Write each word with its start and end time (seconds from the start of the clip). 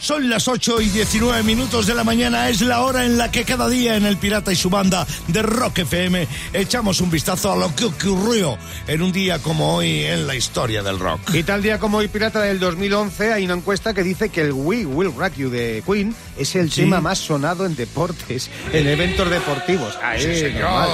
Son 0.00 0.30
las 0.30 0.46
8 0.46 0.80
y 0.80 0.86
19 0.90 1.42
minutos 1.42 1.86
de 1.86 1.94
la 1.94 2.04
mañana, 2.04 2.48
es 2.48 2.60
la 2.60 2.82
hora 2.82 3.04
en 3.04 3.18
la 3.18 3.30
que 3.32 3.44
cada 3.44 3.68
día 3.68 3.96
en 3.96 4.06
El 4.06 4.16
Pirata 4.16 4.52
y 4.52 4.56
su 4.56 4.70
banda 4.70 5.04
de 5.26 5.42
Rock 5.42 5.80
FM 5.80 6.26
echamos 6.52 7.00
un 7.00 7.10
vistazo 7.10 7.52
a 7.52 7.56
lo 7.56 7.74
que 7.74 7.84
ocurrió 7.86 8.56
en 8.86 9.02
un 9.02 9.10
día 9.10 9.40
como 9.40 9.74
hoy 9.74 10.04
en 10.04 10.26
la 10.28 10.36
historia 10.36 10.82
del 10.84 10.98
rock. 11.00 11.34
Y 11.34 11.42
tal 11.42 11.62
día 11.62 11.78
como 11.80 11.98
hoy, 11.98 12.06
Pirata 12.08 12.40
del 12.40 12.60
2011, 12.60 13.32
hay 13.32 13.44
una 13.44 13.54
encuesta 13.54 13.92
que 13.92 14.04
dice 14.04 14.28
que 14.28 14.42
el 14.42 14.52
We 14.52 14.86
Will 14.86 15.12
Rock 15.16 15.34
You 15.36 15.50
de 15.50 15.82
Queen 15.84 16.14
es 16.38 16.54
el 16.54 16.70
Sí. 16.70 16.82
tema 16.82 17.00
más 17.00 17.18
sonado 17.18 17.66
en 17.66 17.74
deportes, 17.74 18.50
en 18.72 18.86
eventos 18.86 19.28
deportivos. 19.28 19.94
Ahí, 20.02 20.20
Sí, 20.22 20.40
señor. 20.40 20.62
normal. 20.62 20.88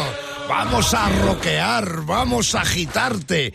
Vamos 0.49 0.93
a 0.93 1.09
roquear, 1.09 2.03
vamos 2.05 2.55
a 2.55 2.61
agitarte. 2.61 3.53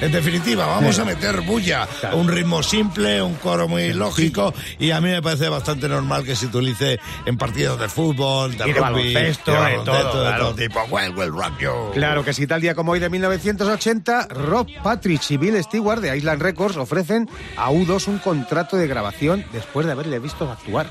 En 0.00 0.10
definitiva, 0.10 0.66
vamos 0.66 0.98
a 0.98 1.04
meter 1.04 1.40
bulla. 1.42 1.86
Un 2.14 2.28
ritmo 2.28 2.62
simple, 2.62 3.22
un 3.22 3.34
coro 3.34 3.68
muy 3.68 3.92
lógico. 3.92 4.52
Y 4.78 4.90
a 4.90 5.00
mí 5.00 5.08
me 5.08 5.22
parece 5.22 5.48
bastante 5.48 5.88
normal 5.88 6.24
que 6.24 6.34
se 6.34 6.46
utilice 6.46 6.98
en 7.26 7.38
partidos 7.38 7.78
de 7.78 7.88
fútbol, 7.88 8.56
de 8.56 8.68
Y 8.68 8.72
de 8.72 8.80
rugby, 8.80 9.14
baloncesto, 9.14 9.52
de 9.52 9.58
baloncesto, 9.58 10.10
todo, 10.10 10.22
de 10.22 10.28
claro. 10.28 10.44
todo 10.44 10.54
tipo. 10.56 10.80
Well, 10.90 11.14
well, 11.14 11.30
rock 11.30 11.58
you. 11.60 11.90
Claro 11.94 12.24
que 12.24 12.32
sí, 12.32 12.46
tal 12.46 12.60
día 12.60 12.74
como 12.74 12.92
hoy 12.92 12.98
de 12.98 13.08
1980, 13.08 14.28
Rob 14.30 14.66
Patrick 14.82 15.22
y 15.30 15.36
Bill 15.36 15.62
Stewart 15.62 16.00
de 16.00 16.16
Island 16.16 16.42
Records 16.42 16.76
ofrecen 16.76 17.28
a 17.56 17.70
U2 17.70 18.08
un 18.08 18.18
contrato 18.18 18.76
de 18.76 18.88
grabación 18.88 19.44
después 19.52 19.86
de 19.86 19.92
haberle 19.92 20.18
visto 20.18 20.50
actuar. 20.50 20.86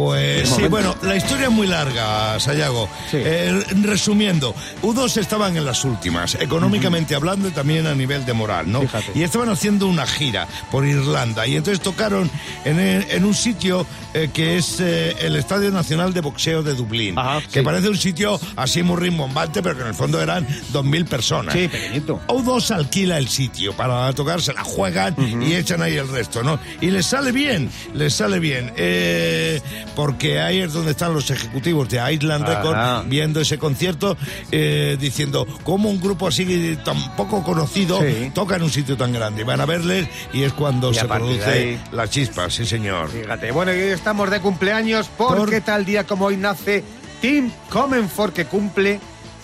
Pues 0.00 0.48
sí, 0.48 0.62
bueno, 0.68 0.96
la 1.02 1.14
historia 1.14 1.48
es 1.48 1.52
muy 1.52 1.66
larga, 1.66 2.40
Sayago. 2.40 2.88
Sí. 3.10 3.18
Eh, 3.20 3.62
resumiendo, 3.82 4.54
U2 4.82 5.18
estaban 5.18 5.58
en 5.58 5.66
las 5.66 5.84
últimas, 5.84 6.36
económicamente 6.36 7.14
hablando 7.14 7.48
y 7.48 7.50
también 7.50 7.86
a 7.86 7.94
nivel 7.94 8.24
de 8.24 8.32
moral, 8.32 8.72
¿no? 8.72 8.80
Fíjate. 8.80 9.12
Y 9.14 9.24
estaban 9.24 9.50
haciendo 9.50 9.86
una 9.88 10.06
gira 10.06 10.48
por 10.70 10.86
Irlanda 10.86 11.46
y 11.46 11.56
entonces 11.56 11.82
tocaron 11.82 12.30
en, 12.64 12.80
en 12.80 13.24
un 13.26 13.34
sitio 13.34 13.86
eh, 14.14 14.30
que 14.32 14.56
es 14.56 14.80
eh, 14.80 15.14
el 15.20 15.36
Estadio 15.36 15.70
Nacional 15.70 16.14
de 16.14 16.22
Boxeo 16.22 16.62
de 16.62 16.72
Dublín, 16.74 17.18
Ajá, 17.18 17.42
que 17.52 17.60
sí. 17.60 17.62
parece 17.64 17.90
un 17.90 17.98
sitio 17.98 18.40
así 18.56 18.82
muy 18.82 18.96
rimbombante, 18.96 19.62
pero 19.62 19.76
que 19.76 19.82
en 19.82 19.88
el 19.88 19.94
fondo 19.94 20.18
eran 20.22 20.48
2.000 20.72 21.04
personas. 21.08 21.52
Sí, 21.54 21.68
pequeñito. 21.68 22.20
O2 22.26 22.70
alquila 22.74 23.18
el 23.18 23.28
sitio 23.28 23.74
para 23.74 24.10
tocar, 24.14 24.40
se 24.40 24.54
la 24.54 24.64
juegan 24.64 25.14
y 25.46 25.54
echan 25.54 25.82
ahí 25.82 25.96
el 25.96 26.08
resto, 26.08 26.42
¿no? 26.42 26.58
Y 26.80 26.90
les 26.90 27.04
sale 27.04 27.32
bien, 27.32 27.70
les 27.92 28.14
sale 28.14 28.38
bien. 28.38 28.72
Eh, 28.78 29.60
porque 29.94 30.40
ahí 30.40 30.60
es 30.60 30.72
donde 30.72 30.92
están 30.92 31.12
los 31.14 31.30
ejecutivos 31.30 31.88
de 31.88 32.12
Island 32.12 32.44
Ajá. 32.44 32.54
Records 32.56 33.08
viendo 33.08 33.40
ese 33.40 33.58
concierto, 33.58 34.16
eh, 34.50 34.96
diciendo 35.00 35.46
cómo 35.64 35.90
un 35.90 36.00
grupo 36.00 36.28
así 36.28 36.76
tan 36.84 37.16
poco 37.16 37.42
conocido 37.42 38.00
Sí. 38.00 38.30
toca 38.34 38.56
en 38.56 38.62
un 38.62 38.70
sitio 38.70 38.96
tan 38.96 39.12
grande. 39.12 39.44
Van 39.44 39.60
a 39.60 39.66
verles 39.66 40.08
y 40.32 40.42
es 40.42 40.52
cuando 40.52 40.90
Y 40.90 40.94
se 40.94 41.04
produce 41.06 41.44
ahí- 41.50 41.80
la 41.92 42.08
chispa, 42.08 42.48
sí 42.50 42.64
señor. 42.66 43.10
Fíjate, 43.10 43.50
bueno, 43.52 43.72
y 43.74 43.76
hoy 43.80 43.90
estamos 43.90 44.30
de 44.30 44.40
cumpleaños 44.40 45.08
porque 45.16 45.56
Por- 45.56 45.60
tal 45.64 45.84
día 45.84 46.04
como 46.04 46.26
hoy 46.26 46.36
nace 46.36 46.82
Tim 47.20 47.50
Comenfort 47.68 48.34
que 48.34 48.46
cumple 48.46 48.98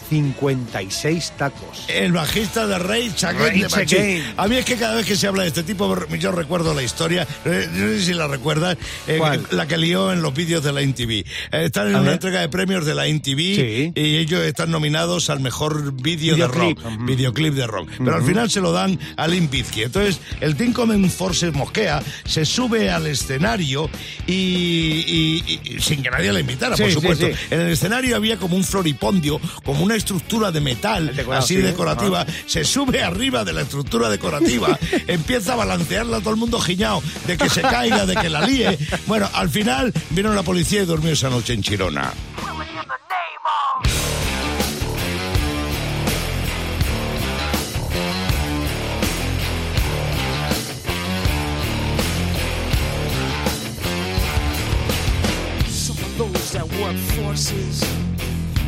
56 0.09 1.33
tacos. 1.37 1.85
El 1.89 2.13
bajista 2.13 2.67
de 2.67 2.79
Machine. 2.79 3.27
Against. 3.29 4.39
A 4.39 4.49
mí 4.49 4.57
es 4.57 4.65
que 4.65 4.77
cada 4.77 4.95
vez 4.95 5.07
que 5.07 5.17
se 5.17 5.27
habla 5.27 5.43
de 5.43 5.49
este 5.49 5.63
tipo, 5.63 5.97
yo 6.19 6.33
recuerdo 6.33 6.75
la 6.75 6.83
historia, 6.83 7.27
no 7.45 7.53
sé 7.53 8.03
si 8.03 8.15
la 8.15 8.27
recuerdas, 8.29 8.77
eh, 9.07 9.21
la 9.51 9.67
que 9.67 9.77
lió 9.79 10.13
en 10.13 10.23
los 10.23 10.35
vídeos 10.35 10.63
de 10.65 10.73
la 10.73 10.81
MTV. 10.83 11.11
Eh, 11.21 11.25
están 11.53 11.89
en 11.89 11.95
A 11.97 11.99
una 12.01 12.07
ver. 12.11 12.13
entrega 12.15 12.41
de 12.41 12.49
premios 12.49 12.85
de 12.87 12.95
la 12.95 13.07
MTV 13.07 13.37
Sí. 13.57 13.93
y 13.95 14.17
ellos 14.17 14.43
están 14.43 14.71
nominados 14.71 15.31
al 15.31 15.41
mejor 15.41 15.93
vídeo 15.93 16.37
de 16.37 16.47
rock, 16.49 16.81
videoclip 17.07 17.55
de 17.55 17.67
rock. 17.67 17.91
Pero 17.99 18.15
al 18.17 18.25
final 18.25 18.51
se 18.51 18.61
lo 18.61 18.73
dan 18.73 18.99
a 19.17 19.27
Bizkit. 19.27 19.85
Entonces, 19.85 20.21
el 20.41 20.57
Team 20.57 20.73
Common 20.73 21.11
Force 21.11 21.51
mosquea, 21.51 22.03
se 22.25 22.45
sube 22.45 22.91
al 22.91 23.07
escenario 23.07 23.91
y, 24.27 24.33
y- 24.33 25.61
y- 25.77 25.81
sin 25.81 26.03
que 26.03 26.11
nadie 26.11 26.33
le 26.33 26.41
invitara, 26.41 26.77
Sí, 26.77 26.85
por 26.85 26.93
supuesto. 26.93 27.27
sí. 27.27 27.33
En 27.51 27.61
el 27.61 27.69
escenario 27.73 28.17
había 28.17 28.37
como 28.39 28.57
un 28.57 28.65
floripondio, 28.65 29.41
como 29.65 29.83
una 29.85 29.96
estructura 29.97 30.51
de 30.51 30.61
metal, 30.61 31.15
Decorado, 31.15 31.43
así 31.43 31.57
sí, 31.57 31.61
decorativa, 31.61 32.27
se 32.47 32.65
sube 32.65 33.03
arriba 33.03 33.45
de 33.45 33.53
la 33.53 33.63
estructura 33.63 34.09
decorativa, 34.09 34.79
empieza 35.07 35.55
a 35.55 35.57
balancearla 35.57 36.21
todo 36.21 36.31
el 36.31 36.37
mundo 36.37 36.61
giñao, 36.61 37.03
de 37.27 37.37
que 37.37 37.49
se 37.49 37.63
caiga, 37.63 38.07
de 38.07 38.17
que 38.17 38.29
la 38.31 38.47
líe. 38.47 38.79
Bueno, 39.07 39.29
al 39.33 39.51
final 39.51 39.93
vino 40.11 40.33
la 40.35 40.43
policía 40.43 40.83
y 40.83 40.87
durmió 40.87 41.13
esa 41.13 41.31
noche 41.31 41.53
en 41.55 41.63
Chirona. 41.63 42.13
Some 55.69 55.99
of 55.99 56.19
those 56.19 56.53
that 56.53 56.69
work 56.81 56.97
forces 56.97 58.06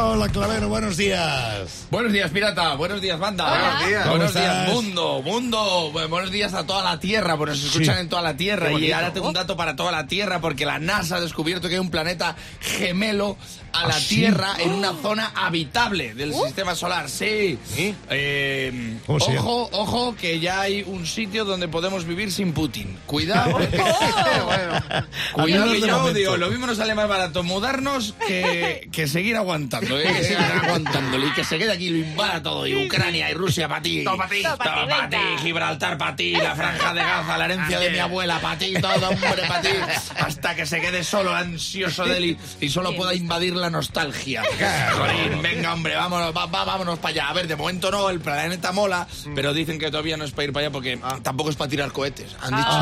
Hola, 0.00 0.28
Clavero, 0.28 0.68
buenos 0.68 0.96
días. 0.96 1.86
Buenos 1.90 2.12
días, 2.12 2.30
pirata. 2.30 2.74
Buenos 2.76 3.00
días, 3.00 3.18
banda. 3.18 3.48
Buenos 3.50 3.88
días. 3.88 4.08
Buenos 4.08 4.32
¿Cómo 4.32 4.44
días, 4.44 4.68
mundo. 4.68 5.22
Mundo. 5.24 5.90
Bu- 5.92 6.08
Buenos 6.08 6.30
días 6.30 6.54
a 6.54 6.64
toda 6.64 6.84
la 6.84 7.00
Tierra, 7.00 7.36
porque 7.36 7.54
nos 7.56 7.64
escuchan 7.64 7.96
Sí. 7.96 8.00
en 8.02 8.08
toda 8.08 8.22
la 8.22 8.36
Tierra. 8.36 8.70
Y 8.72 8.92
ahora 8.92 9.12
tengo 9.12 9.26
un 9.26 9.34
dato 9.34 9.56
para 9.56 9.74
toda 9.74 9.90
la 9.90 10.06
Tierra, 10.06 10.40
porque 10.40 10.64
la 10.64 10.78
NASA 10.78 11.16
ha 11.16 11.20
descubierto 11.20 11.66
que 11.68 11.74
hay 11.74 11.80
un 11.80 11.90
planeta 11.90 12.36
gemelo 12.60 13.36
a 13.72 13.86
la 13.88 13.94
¿Ah, 13.96 14.00
sí? 14.00 14.16
Tierra 14.16 14.54
en 14.60 14.70
una 14.70 14.92
zona 15.02 15.32
habitable 15.34 16.14
del 16.14 16.32
sistema 16.32 16.76
solar. 16.76 17.10
Sí. 17.10 17.58
¿Sí? 17.74 17.94
Eh, 18.08 18.98
¿Cómo 19.04 19.18
se 19.20 19.36
ojo, 19.36 19.68
ojo, 19.72 20.14
que 20.16 20.38
ya 20.38 20.60
hay 20.60 20.84
un 20.86 21.06
sitio 21.06 21.44
donde 21.44 21.66
podemos 21.68 22.04
vivir 22.04 22.30
sin 22.30 22.52
Putin. 22.52 22.96
Cuidado. 23.06 23.50
bueno. 24.46 24.82
Cuidado 25.32 25.72
que 25.72 25.80
yo 25.80 26.12
digo, 26.14 26.36
lo 26.36 26.48
mismo 26.50 26.66
nos 26.68 26.76
sale 26.78 26.94
más 26.94 27.08
barato 27.08 27.42
mudarnos 27.42 28.14
que, 28.26 28.88
que 28.92 29.06
seguir 29.08 29.36
aguantando, 29.36 29.87
¿eh? 29.96 30.12
que 30.12 30.22
seguir 30.24 30.38
aguantándolo 30.38 31.26
y 31.26 31.32
que 31.32 31.44
se 31.44 31.58
quede 31.58 31.72
aquí, 31.72 31.90
lo 31.90 31.98
invada 31.98 32.42
todo, 32.42 32.66
y 32.66 32.86
Ucrania 32.86 33.30
y 33.30 33.34
Rusia 33.34 33.68
para 33.68 33.82
ti. 33.82 34.02
Todo 34.04 34.18
ti. 34.28 34.42
Para 34.58 35.08
ti. 35.08 35.16
Gibraltar 35.42 35.96
para 35.96 36.16
ti, 36.16 36.32
la 36.32 36.54
franja 36.56 36.92
de 36.94 37.00
Gaza, 37.00 37.38
la 37.38 37.44
herencia 37.44 37.78
de 37.78 37.90
mi 37.90 37.98
abuela 37.98 38.40
para 38.40 38.58
ti, 38.58 38.74
todo 38.80 39.08
hombre 39.08 39.42
para 39.46 39.60
ti, 39.62 39.68
hasta 40.18 40.54
que 40.54 40.66
se 40.66 40.80
quede 40.80 41.04
solo, 41.04 41.34
ansioso 41.34 42.04
de 42.06 42.16
él 42.16 42.24
y, 42.24 42.38
y 42.66 42.68
solo 42.68 42.94
pueda 42.96 43.14
invadir 43.14 43.54
la 43.54 43.70
nostalgia. 43.70 44.42
Jolín, 44.96 45.40
venga 45.42 45.72
hombre, 45.74 45.94
vámonos, 45.94 46.36
va- 46.36 46.46
va- 46.46 46.64
vámonos 46.64 46.98
para 46.98 47.10
allá. 47.12 47.28
A 47.28 47.32
ver, 47.34 47.46
de 47.46 47.56
momento 47.56 47.90
no, 47.90 48.10
el 48.10 48.20
planeta 48.20 48.72
mola, 48.72 49.06
pero 49.34 49.52
dicen 49.54 49.78
que 49.78 49.90
todavía 49.90 50.16
no 50.16 50.24
es 50.24 50.32
para 50.32 50.44
ir 50.44 50.52
para 50.52 50.66
allá 50.66 50.72
porque 50.72 50.98
tampoco 51.22 51.50
es 51.50 51.56
para 51.56 51.70
tirar 51.70 51.92
cohetes, 51.92 52.34
han 52.40 52.56
dicho. 52.56 52.68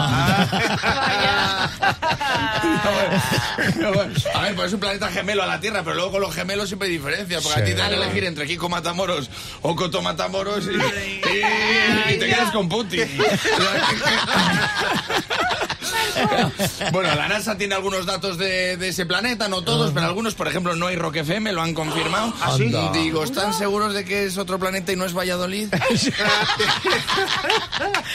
A 4.35 4.41
ver, 4.43 4.55
pues 4.55 4.69
es 4.69 4.73
un 4.75 4.81
planeta 4.81 5.09
gemelo 5.09 5.43
a 5.43 5.47
la 5.47 5.61
Tierra, 5.61 5.83
pero 5.83 5.95
luego 5.97 6.13
con 6.13 6.21
los 6.21 6.35
gemelos 6.35 6.69
siempre 6.69 6.89
hay 6.97 6.99
diferencias, 6.99 7.43
porque 7.43 7.61
a 7.61 7.65
ti 7.65 7.71
te 7.73 7.77
dan 7.79 7.91
que 7.91 7.97
elegir 7.97 8.25
entre 8.25 8.47
Kiko 8.47 8.69
Matamoros 8.69 9.31
o 9.63 9.75
Coto 9.77 10.03
Matamoros 10.03 10.67
y, 10.67 10.71
y- 10.71 12.15
y 12.15 12.19
te 12.19 12.27
quedas 12.27 12.51
con 12.53 12.69
Putin. 12.69 13.07
bueno, 16.93 17.15
la 17.15 17.29
NASA 17.29 17.57
tiene 17.57 17.75
algunos 17.75 18.07
datos 18.07 18.39
de, 18.39 18.77
de 18.77 18.89
ese 18.89 19.07
planeta, 19.07 19.49
no 19.49 19.63
todos, 19.63 19.93
pero 19.93 20.07
algunos, 20.07 20.35
por 20.35 20.49
ejemplo, 20.49 20.75
no 20.77 20.87
hay 20.87 20.97
Rock 20.97 21.17
FM, 21.17 21.53
lo 21.53 21.63
han 21.63 21.75
confirmado. 21.75 22.33
¿Ah, 22.41 22.55
sí? 22.57 22.73
Digo, 22.93 23.25
¿están 23.25 23.53
seguros 23.55 23.95
de 23.95 24.05
que 24.05 24.25
es 24.27 24.39
otro 24.39 24.59
planeta 24.59 24.93
y 24.93 24.97
no 24.97 25.05
es 25.05 25.15
Valladolid? 25.15 25.69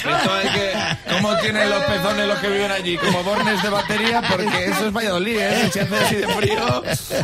Esto 0.01 0.37
es 0.39 0.51
que, 0.51 0.73
¿cómo 1.13 1.35
tienen 1.37 1.69
los 1.69 1.83
pezones 1.83 2.27
los 2.27 2.39
que 2.39 2.47
viven 2.49 2.71
allí? 2.71 2.97
Como 2.97 3.23
bornes 3.23 3.61
de 3.61 3.69
batería, 3.69 4.21
porque 4.29 4.65
eso 4.65 4.87
es 4.87 4.93
Valladolid, 4.93 5.37
¿eh? 5.39 5.69
Si 5.71 5.79
hace 5.79 5.95
así 5.97 6.15
de 6.15 6.27
frío. 6.27 6.83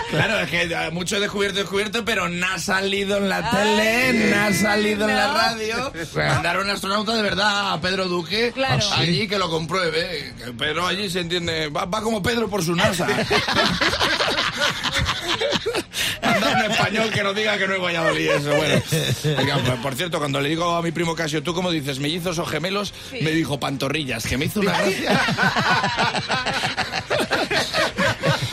Claro, 0.09 0.39
es 0.39 0.49
que 0.49 0.61
eh, 0.63 0.91
mucho 0.91 1.19
descubierto, 1.19 1.59
descubierto, 1.59 2.05
pero 2.05 2.29
no 2.29 2.47
ha 2.47 2.59
salido 2.59 3.17
en 3.17 3.29
la 3.29 3.49
tele, 3.51 4.13
no 4.35 4.41
ha 4.43 4.53
salido 4.53 5.07
en 5.09 5.15
la 5.15 5.33
radio. 5.33 5.91
Mandaron 6.15 6.65
un 6.65 6.71
astronauta 6.71 7.15
de 7.15 7.21
verdad 7.23 7.73
a 7.73 7.81
Pedro 7.81 8.05
Duque 8.07 8.51
Claro. 8.53 8.83
allí 8.95 9.27
que 9.27 9.37
lo 9.39 9.49
compruebe. 9.49 10.33
Que 10.37 10.51
Pedro 10.53 10.85
allí 10.85 11.09
se 11.09 11.21
entiende, 11.21 11.69
va, 11.69 11.85
va 11.85 12.01
como 12.01 12.21
Pedro 12.21 12.47
por 12.47 12.63
su 12.63 12.75
NASA. 12.75 13.07
Anda 16.21 16.49
un 16.49 16.71
español 16.71 17.09
que 17.11 17.23
no 17.23 17.33
diga 17.33 17.57
que 17.57 17.67
no 17.67 17.73
es 17.75 17.81
Valladolid 17.81 18.29
eso, 18.29 18.55
bueno. 18.55 18.81
Oiga, 19.37 19.57
pues, 19.65 19.79
por 19.79 19.95
cierto, 19.95 20.19
cuando 20.19 20.39
le 20.41 20.49
digo 20.49 20.75
a 20.75 20.81
mi 20.81 20.91
primo 20.91 21.15
Casio, 21.15 21.41
¿tú 21.43 21.53
cómo 21.53 21.71
dices? 21.71 21.99
¿Mellizos 21.99 22.37
o 22.39 22.45
gemelos? 22.45 22.93
Me 23.11 23.31
dijo 23.31 23.59
pantorrillas, 23.59 24.25
que 24.25 24.37
me 24.37 24.45
hizo 24.45 24.59
una 24.59 24.77
gracia. 24.77 25.21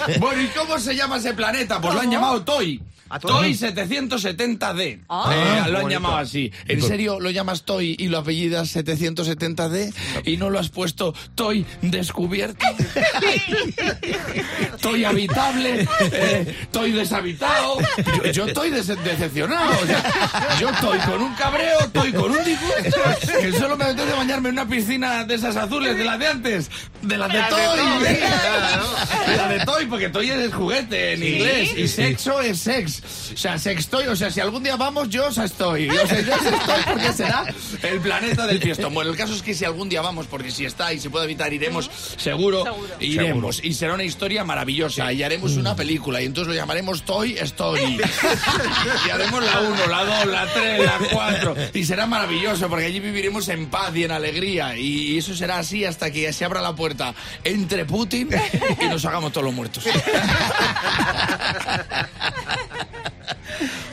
bueno, 0.19 0.43
¿y 0.43 0.47
cómo 0.49 0.79
se 0.79 0.95
llama 0.97 1.17
ese 1.19 1.35
planeta? 1.35 1.81
Pues 1.81 1.95
lo 1.95 2.01
han 2.01 2.11
llamado 2.11 2.43
Toy. 2.43 2.81
¿A 3.15 3.21
Toy? 3.21 3.31
Toy 3.31 3.55
770D. 3.55 5.03
Ah. 5.09 5.63
Eh, 5.67 5.71
lo 5.71 5.79
han 5.79 5.89
llamado 5.89 6.17
así. 6.17 6.51
¿En 6.67 6.83
serio 6.83 7.21
lo 7.21 7.31
llamas 7.31 7.63
Toy 7.63 7.95
y 7.97 8.09
lo 8.09 8.19
apellidas 8.19 8.75
770D? 8.75 9.95
¿Y 10.25 10.37
no 10.37 10.51
lo 10.51 10.59
has 10.59 10.69
puesto 10.69 11.15
Toy 11.37 11.65
descubierto? 11.81 12.67
Toy 14.81 15.05
habitable, 15.05 15.87
eh, 16.13 16.55
Toy 16.73 16.91
deshabitado. 16.91 17.79
Yo, 18.25 18.33
yo 18.33 18.47
estoy 18.47 18.71
des- 18.71 18.89
decepcionado. 18.89 19.71
o 19.81 19.87
sea, 19.87 20.57
yo 20.61 20.71
estoy 20.71 20.99
con 20.99 21.23
un 21.23 21.35
cabreo, 21.35 21.79
estoy 21.81 22.13
con 22.13 22.33
un 22.33 22.45
disgusto. 22.45 23.01
Que 23.41 23.53
solo 23.53 23.77
me 23.77 23.85
apetece 23.85 24.13
bañarme 24.13 24.49
en 24.49 24.55
una 24.55 24.67
piscina 24.69 25.25
de 25.25 25.37
esas 25.37 25.55
azules, 25.57 25.97
de 25.97 26.05
las 26.05 26.19
de 26.19 26.27
antes. 26.27 26.71
De 27.01 27.17
las 27.17 27.33
de 27.33 27.41
Toy. 27.49 28.05
De 29.25 29.37
las 29.37 29.49
de 29.51 29.65
Toy, 29.65 29.87
porque 29.87 30.09
Toy 30.11 30.31
es 30.31 30.53
juguete 30.53 31.15
en 31.15 31.23
inglés. 31.23 31.71
Y 31.77 31.89
sexo 31.89 32.41
es 32.41 32.59
sex. 32.61 33.03
O 33.33 33.37
sea, 33.37 33.59
sextoy. 33.59 34.07
O 34.07 34.17
sea, 34.17 34.31
si 34.31 34.41
algún 34.41 34.63
día 34.63 34.77
vamos, 34.77 35.09
yo 35.09 35.29
ya 35.31 35.45
estoy. 35.45 35.89
O 35.89 36.07
sea, 36.07 36.21
yo 36.21 36.35
estoy 36.35 36.83
porque 36.87 37.13
será 37.13 37.45
el 37.83 38.01
planeta 38.01 38.47
del 38.47 38.61
fiestón. 38.61 38.95
Bueno, 38.95 39.11
el 39.11 39.17
caso 39.17 39.35
es 39.35 39.43
que 39.43 39.55
si 39.55 39.65
algún 39.65 39.89
día 39.89 40.03
vamos, 40.03 40.27
porque 40.27 40.51
si 40.51 40.65
está 40.65 40.93
y 40.93 41.01
se 41.01 41.11
puede 41.11 41.25
evitar, 41.25 41.53
iremos 41.53 41.91
seguro. 42.17 42.65
Seguro. 42.65 42.95
Iremos. 43.01 43.63
Y 43.63 43.75
será 43.75 43.95
una 43.95 44.05
historia 44.05 44.45
maravillosa. 44.45 45.13
Y 45.13 45.23
haremos 45.23 45.57
una 45.57 45.75
película. 45.77 46.21
Y 46.23 46.27
entonces 46.27 46.49
lo 46.49 46.55
llamaremos 46.55 47.05
Toy 47.05 47.37
Story. 47.39 47.99
y 49.07 49.11
haremos 49.11 49.45
la 49.45 49.61
1, 49.61 49.87
la 49.87 50.05
2, 50.05 50.27
la 50.27 50.47
3, 50.47 50.85
la 50.85 50.99
4. 51.13 51.57
Y 51.75 51.85
será 51.85 52.07
maravilloso 52.07 52.69
porque 52.69 52.87
allí 52.87 53.01
viviremos 53.01 53.49
en 53.49 53.67
paz 53.67 53.95
y 53.95 54.05
en 54.05 54.13
alegría. 54.13 54.77
Y 54.77 55.19
eso 55.19 55.35
será 55.35 55.59
así 55.59 55.85
hasta 55.85 56.11
que 56.11 56.33
se 56.33 56.45
abra 56.45 56.61
la 56.61 56.75
puerta 56.75 57.15
entre 57.43 57.85
Putin 57.85 58.29
y 58.81 58.87
nos 58.87 59.05
hagamos 59.05 59.33
todos 59.33 59.45
los 59.45 59.55
muertos. 59.55 59.85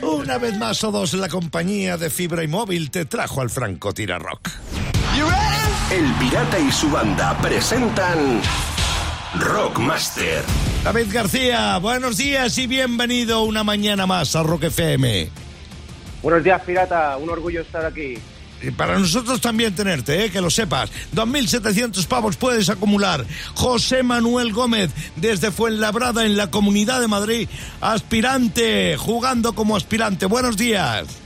Una 0.02 0.36
vez 0.36 0.58
más, 0.58 0.82
o 0.82 0.90
dos, 0.90 1.14
la 1.14 1.28
compañía 1.28 1.96
de 1.96 2.10
fibra 2.10 2.42
y 2.42 2.48
móvil 2.48 2.90
te 2.90 3.04
trajo 3.04 3.40
al 3.40 3.50
Franco 3.50 3.92
Rock. 4.18 4.50
El 5.92 6.12
Pirata 6.14 6.58
y 6.58 6.72
su 6.72 6.90
banda 6.90 7.38
presentan 7.40 8.40
Rockmaster. 9.38 10.42
David 10.82 11.06
García, 11.12 11.78
buenos 11.78 12.16
días 12.16 12.58
y 12.58 12.66
bienvenido 12.66 13.42
una 13.44 13.62
mañana 13.62 14.06
más 14.06 14.34
a 14.34 14.42
Rock 14.42 14.64
FM. 14.64 15.30
Buenos 16.20 16.42
días, 16.42 16.60
pirata. 16.62 17.16
Un 17.18 17.30
orgullo 17.30 17.60
estar 17.60 17.84
aquí. 17.84 18.18
Y 18.62 18.70
para 18.70 18.98
nosotros 18.98 19.40
también 19.40 19.74
tenerte, 19.74 20.24
¿eh? 20.24 20.30
que 20.30 20.40
lo 20.40 20.50
sepas. 20.50 20.90
2.700 21.14 22.06
pavos 22.06 22.36
puedes 22.36 22.68
acumular. 22.68 23.24
José 23.54 24.02
Manuel 24.02 24.52
Gómez, 24.52 24.90
desde 25.16 25.50
Fuenlabrada, 25.50 26.24
en 26.24 26.36
la 26.36 26.50
Comunidad 26.50 27.00
de 27.00 27.08
Madrid, 27.08 27.48
aspirante, 27.80 28.96
jugando 28.96 29.54
como 29.54 29.76
aspirante. 29.76 30.26
Buenos 30.26 30.56
días. 30.56 31.21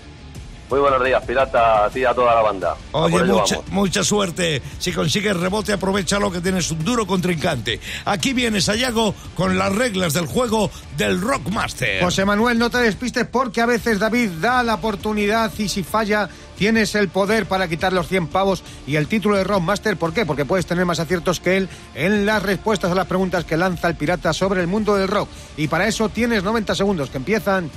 Muy 0.69 0.81
buenos 0.81 1.05
días, 1.05 1.23
pirata, 1.25 1.85
a 1.85 1.91
ti 1.91 2.01
y 2.01 2.05
a 2.05 2.15
toda 2.15 2.35
la 2.35 2.43
banda. 2.43 2.77
Oye, 2.93 3.23
mucha, 3.25 3.61
mucha 3.71 4.03
suerte. 4.03 4.61
Si 4.79 4.93
consigues 4.93 5.37
rebote, 5.37 5.73
aprovechalo 5.73 6.31
que 6.31 6.41
tienes 6.41 6.71
un 6.71 6.85
duro 6.85 7.07
contrincante. 7.07 7.81
Aquí 8.05 8.33
vienes, 8.33 8.65
Sayago, 8.65 9.15
con 9.35 9.59
las 9.59 9.75
reglas 9.75 10.13
del 10.13 10.27
juego 10.27 10.71
del 10.97 11.21
Rockmaster. 11.21 12.03
José 12.03 12.25
Manuel, 12.25 12.59
no 12.59 12.71
te 12.71 12.79
despistes 12.79 13.27
porque 13.27 13.61
a 13.61 13.67
veces 13.67 13.99
David 13.99 14.31
da 14.41 14.63
la 14.63 14.75
oportunidad 14.75 15.53
y 15.59 15.69
si 15.69 15.83
falla 15.83 16.29
Tienes 16.57 16.95
el 16.95 17.09
poder 17.09 17.47
para 17.47 17.69
quitar 17.69 17.93
los 17.93 18.09
100 18.09 18.29
pavos 18.29 18.63
y 18.87 18.97
el 18.97 19.09
título 19.09 19.37
de 19.37 19.45
Rockmaster. 19.45 19.97
¿Por 19.97 20.13
qué? 20.13 20.25
Porque 20.25 20.45
puedes 20.45 20.67
tener 20.67 20.87
más 20.87 20.99
aciertos 20.99 21.39
que 21.39 21.59
él 21.59 21.69
en 21.95 22.25
las 22.25 22.43
respuestas 22.43 22.91
a 22.91 22.95
las 22.95 23.07
preguntas 23.07 23.45
que 23.45 23.57
lanza 23.57 23.89
el 23.89 23.97
pirata 23.97 24.33
sobre 24.33 24.63
el 24.63 24.67
mundo 24.67 24.97
del 24.97 25.09
rock. 25.09 25.29
Y 25.57 25.69
para 25.69 25.87
eso 25.87 26.09
tienes 26.09 26.43
90 26.43 26.75
segundos 26.75 27.11
que 27.11 27.19
empiezan 27.19 27.71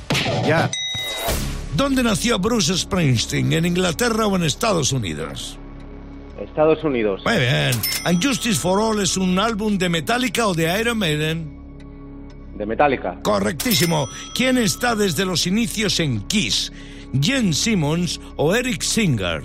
ya. 0.47 0.69
¿Dónde 1.79 2.03
nació 2.03 2.37
Bruce 2.39 2.77
Springsteen? 2.77 3.53
¿En 3.53 3.65
Inglaterra 3.65 4.27
o 4.27 4.35
en 4.35 4.43
Estados 4.43 4.91
Unidos? 4.91 5.57
Estados 6.37 6.83
Unidos. 6.83 7.21
Muy 7.23 7.37
bien. 7.37 7.71
¿And 8.03 8.21
Justice 8.21 8.59
for 8.59 8.81
All 8.81 9.01
es 9.01 9.15
un 9.15 9.39
álbum 9.39 9.77
de 9.77 9.87
Metallica 9.87 10.45
o 10.47 10.53
de 10.53 10.77
Iron 10.77 10.97
Maiden? 10.97 11.57
De 12.57 12.65
Metallica. 12.65 13.21
Correctísimo. 13.23 14.09
¿Quién 14.35 14.57
está 14.57 14.93
desde 14.93 15.23
los 15.23 15.47
inicios 15.47 16.01
en 16.01 16.19
Kiss? 16.27 16.73
¿Jen 17.13 17.53
Simmons 17.53 18.19
o 18.35 18.53
Eric 18.53 18.81
Singer? 18.81 19.41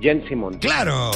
Jen 0.00 0.24
Simmons. 0.28 0.58
¡Claro! 0.60 1.10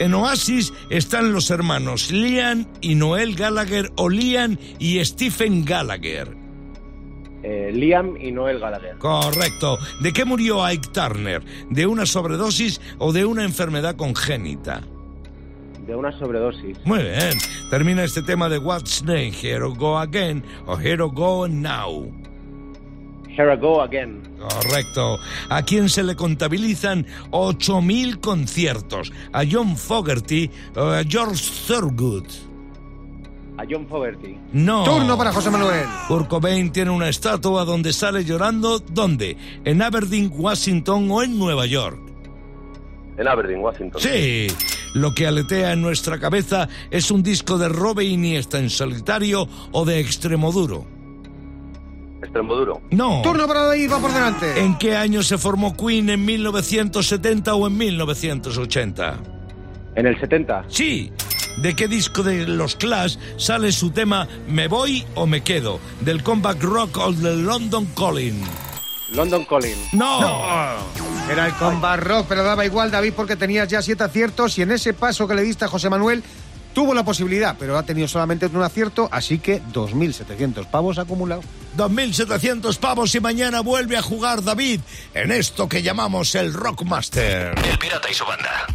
En 0.00 0.12
Oasis 0.12 0.70
están 0.90 1.32
los 1.32 1.50
hermanos 1.50 2.10
Liam 2.10 2.66
y 2.82 2.94
Noel 2.94 3.36
Gallagher 3.36 3.90
o 3.96 4.10
Liam 4.10 4.58
y 4.78 5.02
Stephen 5.02 5.64
Gallagher. 5.64 6.43
Eh, 7.46 7.70
Liam 7.74 8.16
y 8.18 8.32
Noel 8.32 8.58
Gallagher. 8.58 8.96
Correcto. 8.96 9.78
¿De 10.00 10.14
qué 10.14 10.24
murió 10.24 10.64
Ike 10.64 10.88
Turner? 10.94 11.42
¿De 11.68 11.86
una 11.86 12.06
sobredosis 12.06 12.80
o 12.98 13.12
de 13.12 13.26
una 13.26 13.44
enfermedad 13.44 13.96
congénita? 13.96 14.80
De 15.86 15.94
una 15.94 16.10
sobredosis. 16.18 16.78
Muy 16.86 17.00
bien. 17.00 17.36
Termina 17.68 18.02
este 18.02 18.22
tema 18.22 18.48
de 18.48 18.56
What's 18.56 19.02
Name, 19.04 19.30
Here 19.30 19.66
Go 19.76 19.98
Again 19.98 20.42
o 20.64 20.80
Here 20.80 20.96
Go 20.96 21.46
Now. 21.46 22.10
Here 23.28 23.52
I 23.52 23.56
go 23.56 23.82
again. 23.82 24.22
Correcto. 24.38 25.18
¿A 25.50 25.62
quién 25.62 25.88
se 25.88 26.04
le 26.04 26.14
contabilizan 26.14 27.04
8.000 27.30 28.20
conciertos? 28.20 29.12
¿A 29.32 29.42
John 29.50 29.76
Fogerty 29.76 30.48
o 30.76 30.82
a 30.82 31.02
George 31.02 31.44
Thorogood? 31.66 32.26
A 33.56 33.62
John 33.70 33.86
Fogerty. 33.86 34.36
No. 34.52 34.84
Turno 34.84 35.16
para 35.16 35.32
José 35.32 35.50
Manuel. 35.50 35.86
Kurt 36.08 36.28
Cobain 36.28 36.72
tiene 36.72 36.90
una 36.90 37.08
estatua 37.08 37.64
donde 37.64 37.92
sale 37.92 38.24
llorando. 38.24 38.80
¿Dónde? 38.80 39.36
¿En 39.64 39.80
Aberdeen, 39.80 40.32
Washington 40.34 41.08
o 41.10 41.22
en 41.22 41.38
Nueva 41.38 41.66
York? 41.66 41.98
En 43.16 43.28
Aberdeen, 43.28 43.60
Washington. 43.60 44.00
Sí. 44.00 44.48
Lo 44.94 45.14
que 45.14 45.26
aletea 45.26 45.72
en 45.72 45.82
nuestra 45.82 46.18
cabeza 46.18 46.68
es 46.90 47.10
un 47.10 47.22
disco 47.22 47.58
de 47.58 47.68
Robe 47.68 48.04
Iniesta 48.04 48.58
en 48.58 48.70
solitario 48.70 49.48
o 49.70 49.84
de 49.84 50.00
Extremoduro. 50.00 50.84
Extremoduro. 52.22 52.80
No. 52.90 53.22
Turno 53.22 53.46
para 53.46 53.64
David, 53.66 53.92
va 53.92 53.98
por 54.00 54.12
delante. 54.12 54.60
¿En 54.60 54.78
qué 54.78 54.96
año 54.96 55.22
se 55.22 55.38
formó 55.38 55.76
Queen? 55.76 56.10
¿En 56.10 56.24
1970 56.24 57.54
o 57.54 57.66
en 57.66 57.76
1980? 57.76 59.14
En 59.94 60.06
el 60.06 60.18
70. 60.18 60.64
Sí. 60.68 61.12
¿De 61.56 61.74
qué 61.74 61.88
disco 61.88 62.22
de 62.22 62.46
los 62.46 62.76
Clash 62.76 63.16
sale 63.36 63.72
su 63.72 63.90
tema 63.90 64.26
Me 64.48 64.68
voy 64.68 65.06
o 65.14 65.26
me 65.26 65.42
quedo? 65.42 65.80
¿Del 66.00 66.22
comeback 66.22 66.62
rock 66.62 66.96
o 66.98 67.12
del 67.12 67.44
London 67.44 67.86
Calling? 67.96 68.42
London 69.12 69.44
Calling. 69.44 69.76
No. 69.92 70.20
Era 71.30 71.46
el 71.46 71.54
combat 71.54 72.00
rock, 72.00 72.26
pero 72.28 72.42
daba 72.42 72.66
igual, 72.66 72.90
David, 72.90 73.12
porque 73.14 73.36
tenías 73.36 73.68
ya 73.68 73.80
siete 73.80 74.04
aciertos 74.04 74.58
y 74.58 74.62
en 74.62 74.72
ese 74.72 74.92
paso 74.92 75.28
que 75.28 75.34
le 75.34 75.42
diste 75.42 75.64
a 75.64 75.68
José 75.68 75.88
Manuel 75.88 76.22
tuvo 76.74 76.92
la 76.92 77.04
posibilidad, 77.04 77.56
pero 77.58 77.78
ha 77.78 77.84
tenido 77.84 78.08
solamente 78.08 78.46
un 78.46 78.62
acierto, 78.62 79.08
así 79.10 79.38
que 79.38 79.62
2.700 79.62 80.66
pavos 80.66 80.98
acumulados. 80.98 81.44
2.700 81.76 82.76
pavos 82.78 83.14
y 83.14 83.20
mañana 83.20 83.60
vuelve 83.60 83.96
a 83.96 84.02
jugar 84.02 84.42
David 84.42 84.80
en 85.14 85.32
esto 85.32 85.68
que 85.68 85.82
llamamos 85.82 86.34
el 86.34 86.52
Rockmaster. 86.52 87.54
El 87.64 87.78
pirata 87.78 88.10
y 88.10 88.14
su 88.14 88.24
banda. 88.24 88.66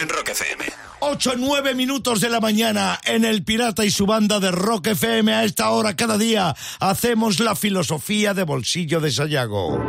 En 0.00 0.08
Rock 0.08 0.28
FM. 0.28 0.64
8 1.06 1.34
9 1.36 1.74
minutos 1.74 2.22
de 2.22 2.30
la 2.30 2.40
mañana 2.40 2.98
en 3.04 3.26
el 3.26 3.44
Pirata 3.44 3.84
y 3.84 3.90
su 3.90 4.06
banda 4.06 4.40
de 4.40 4.50
Rock 4.50 4.86
FM. 4.86 5.34
A 5.34 5.44
esta 5.44 5.68
hora 5.68 5.94
cada 5.94 6.16
día 6.16 6.56
hacemos 6.80 7.40
la 7.40 7.54
filosofía 7.54 8.32
de 8.32 8.42
bolsillo 8.44 9.00
de 9.00 9.12
Sayago. 9.12 9.84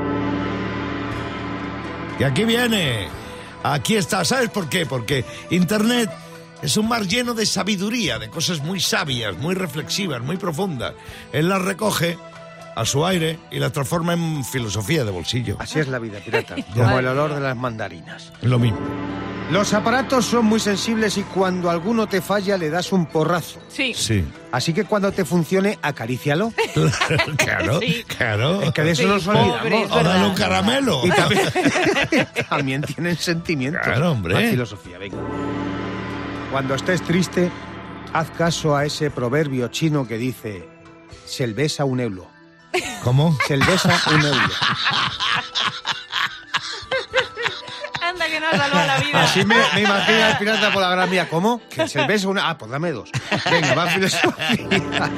Y 2.19 2.23
aquí 2.23 2.43
viene. 2.43 3.07
Aquí 3.63 3.95
está. 3.95 4.25
¿Sabes 4.25 4.49
por 4.49 4.67
qué? 4.67 4.85
Porque 4.85 5.23
Internet 5.51 6.11
es 6.61 6.75
un 6.75 6.89
mar 6.89 7.07
lleno 7.07 7.33
de 7.33 7.45
sabiduría, 7.45 8.19
de 8.19 8.29
cosas 8.29 8.61
muy 8.61 8.81
sabias, 8.81 9.37
muy 9.37 9.55
reflexivas, 9.55 10.21
muy 10.21 10.35
profundas. 10.35 10.95
Él 11.31 11.47
las 11.47 11.61
recoge 11.61 12.17
a 12.75 12.85
su 12.85 13.05
aire 13.05 13.39
y 13.51 13.59
las 13.59 13.71
transforma 13.71 14.13
en 14.13 14.43
filosofía 14.43 15.03
de 15.05 15.11
bolsillo. 15.11 15.55
Así 15.59 15.79
es 15.79 15.87
la 15.87 15.99
vida, 15.99 16.19
pirata, 16.19 16.55
como 16.73 16.99
el 16.99 17.07
olor 17.07 17.33
de 17.33 17.39
las 17.41 17.55
mandarinas. 17.55 18.31
Lo 18.41 18.59
mismo. 18.59 18.79
Los 19.51 19.75
aparatos 19.75 20.25
son 20.25 20.45
muy 20.45 20.59
sensibles 20.59 21.17
y 21.19 21.21
cuando 21.21 21.69
alguno 21.69 22.07
te 22.07 22.19
falla 22.19 22.57
le 22.57 22.71
das 22.71 22.91
un 22.91 23.05
porrazo. 23.05 23.59
Sí. 23.67 23.93
Sí. 23.93 24.25
Así 24.51 24.73
que 24.73 24.85
cuando 24.85 25.11
te 25.11 25.23
funcione, 25.23 25.77
acarícialo. 25.83 26.51
claro, 27.37 27.79
Sí. 27.79 28.03
claro. 28.07 28.63
Es 28.63 28.71
que 28.71 28.81
de 28.81 28.91
eso 28.91 29.03
Sí, 29.03 29.07
nos 29.07 29.23
pobre, 29.25 29.39
olvidamos. 29.41 29.85
es 29.85 29.91
O 29.91 30.03
dale 30.03 30.27
un 30.29 30.33
caramelo. 30.35 31.01
Y 31.05 31.09
también, 31.11 31.47
también 32.49 32.81
tienen 32.81 33.15
sentimientos. 33.17 33.83
Claro, 33.83 34.13
hombre. 34.13 34.33
Más 34.33 34.43
filosofía, 34.49 34.97
venga. 34.97 35.17
Cuando 36.51 36.73
estés 36.73 37.03
triste, 37.03 37.51
haz 38.13 38.31
caso 38.31 38.75
a 38.75 38.83
ese 38.85 39.11
proverbio 39.11 39.67
chino 39.67 40.07
que 40.07 40.17
dice: 40.17 40.67
Se 41.25 41.45
besa 41.47 41.85
un 41.85 41.99
euro. 41.99 42.27
¿Cómo? 43.03 43.37
Se 43.47 43.57
besa 43.57 44.01
un 44.13 44.21
euro. 44.21 44.49
Anda 48.01 48.25
que 48.27 48.39
nos 48.39 48.51
salvó 48.51 48.77
la 48.77 48.97
vida. 48.99 49.23
Así 49.23 49.45
me, 49.45 49.55
me 49.73 49.81
imagino 49.81 50.23
al 50.25 50.37
pirata 50.37 50.71
por 50.71 50.81
la 50.81 50.89
gran 50.89 51.09
vía. 51.09 51.27
¿Cómo? 51.29 51.61
Que 51.69 51.87
se 51.89 52.05
besa 52.05 52.27
una. 52.27 52.49
Ah, 52.49 52.57
pues 52.57 52.69
dame 52.71 52.91
dos. 52.91 53.09
Venga, 53.49 53.73
va 53.73 53.87
filosofía. 53.87 55.11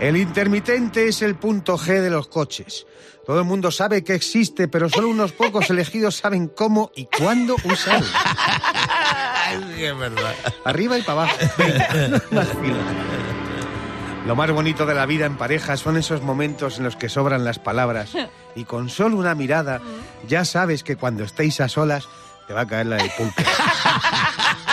El 0.00 0.16
intermitente 0.16 1.08
es 1.08 1.20
el 1.22 1.34
punto 1.36 1.76
G 1.76 2.00
de 2.00 2.10
los 2.10 2.28
coches. 2.28 2.86
Todo 3.26 3.38
el 3.38 3.44
mundo 3.44 3.70
sabe 3.70 4.04
que 4.04 4.14
existe, 4.14 4.68
pero 4.68 4.88
solo 4.88 5.08
unos 5.08 5.32
pocos 5.32 5.68
elegidos 5.70 6.16
saben 6.16 6.48
cómo 6.48 6.90
y 6.94 7.06
cuándo 7.06 7.56
usarlo. 7.64 8.06
Sí, 9.74 9.84
es 9.84 9.98
verdad. 9.98 10.34
Arriba 10.64 10.98
y 10.98 11.02
para 11.02 11.22
abajo. 11.22 11.36
Venga, 11.56 12.22
más 12.30 12.48
fila. 12.48 12.76
Lo 14.26 14.34
más 14.34 14.50
bonito 14.50 14.86
de 14.86 14.94
la 14.94 15.04
vida 15.04 15.26
en 15.26 15.36
pareja 15.36 15.76
son 15.76 15.98
esos 15.98 16.22
momentos 16.22 16.78
en 16.78 16.84
los 16.84 16.96
que 16.96 17.10
sobran 17.10 17.44
las 17.44 17.58
palabras 17.58 18.12
y 18.54 18.64
con 18.64 18.88
solo 18.88 19.16
una 19.16 19.34
mirada 19.34 19.80
ya 20.26 20.44
sabes 20.44 20.82
que 20.82 20.96
cuando 20.96 21.24
estéis 21.24 21.60
a 21.60 21.68
solas 21.68 22.08
te 22.46 22.54
va 22.54 22.62
a 22.62 22.66
caer 22.66 22.86
la 22.86 22.96
del 22.96 23.10
pulpo. 23.10 23.42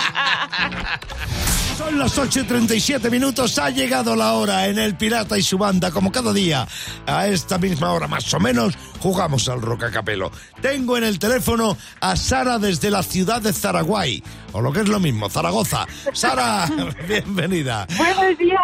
Son 1.92 2.00
las 2.00 2.18
8 2.18 2.40
y 2.40 2.44
37 2.44 3.10
minutos. 3.10 3.60
Ha 3.60 3.70
llegado 3.70 4.16
la 4.16 4.32
hora 4.32 4.68
en 4.68 4.80
El 4.80 4.96
Pirata 4.96 5.38
y 5.38 5.42
su 5.42 5.58
banda. 5.58 5.92
Como 5.92 6.10
cada 6.10 6.32
día, 6.32 6.66
a 7.06 7.28
esta 7.28 7.58
misma 7.58 7.92
hora 7.92 8.08
más 8.08 8.34
o 8.34 8.40
menos, 8.40 8.76
jugamos 9.02 9.50
al 9.50 9.62
Rocacapelo. 9.62 10.32
Tengo 10.62 10.96
en 10.96 11.04
el 11.04 11.20
teléfono 11.20 11.78
a 12.00 12.16
Sara 12.16 12.60
desde 12.60 12.90
la 12.92 13.04
ciudad 13.04 13.42
de 13.42 13.52
Zaraguay. 13.52 14.24
O 14.54 14.62
lo 14.62 14.72
que 14.72 14.80
es 14.80 14.88
lo 14.88 15.02
mismo, 15.02 15.30
Zaragoza. 15.30 15.86
Sara, 16.14 16.66
bienvenida. 17.10 17.86
Buenos 17.98 18.38
días, 18.38 18.62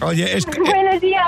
Oye, 0.00 0.38
es, 0.38 0.46
que- 0.46 0.58
buenos 0.60 1.00
días. 1.02 1.22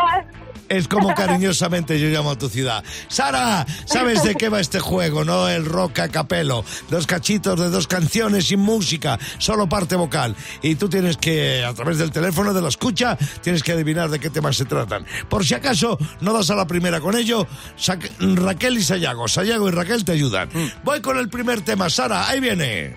Es 0.73 0.89
como 0.89 1.15
cariñosamente 1.15 1.99
yo 2.01 2.09
llamo 2.09 2.31
a 2.33 2.39
tu 2.39 2.49
ciudad. 2.49 2.83
Sara, 3.09 3.67
¿sabes 3.85 4.23
de 4.23 4.35
qué 4.35 4.49
va 4.49 4.61
este 4.61 4.81
juego, 4.81 5.25
no? 5.25 5.49
El 5.49 5.65
Rocacapelo. 5.67 6.65
Dos 6.91 7.07
cachitos 7.07 7.61
de 7.61 7.69
dos 7.71 7.87
canciones 7.87 8.47
sin 8.47 8.61
música, 8.61 9.19
solo 9.39 9.69
parte 9.69 9.97
vocal. 9.97 10.35
Y 10.63 10.75
tú 10.77 10.89
tienes 10.89 11.17
que, 11.17 11.65
a 11.65 11.75
través 11.75 11.99
del 11.99 12.11
teléfono, 12.11 12.53
de 12.55 12.63
la 12.63 12.69
escucha, 12.69 13.17
tienes 13.43 13.63
que 13.63 13.73
adivinar 13.73 14.09
de 14.11 14.19
qué 14.19 14.31
temas 14.31 14.57
se 14.57 14.65
tratan. 14.65 15.05
Por 15.29 15.45
si 15.45 15.55
acaso 15.55 15.99
no 16.21 16.33
das 16.33 16.51
a 16.51 16.55
la 16.55 16.67
primera 16.67 17.01
con 17.01 17.17
ello, 17.17 17.47
Sa- 17.77 17.99
Raquel 18.19 18.79
y 18.79 18.83
Sayago. 18.83 19.29
Sayago 19.29 19.69
y 19.69 19.73
Raquel 19.73 20.05
te 20.05 20.13
ayudan. 20.13 20.49
Voy 20.85 21.01
con 21.01 21.19
el 21.19 21.29
primer 21.29 21.61
tema, 21.63 21.91
Sara, 21.91 22.29
ahí 22.29 22.41
viene. 22.41 22.97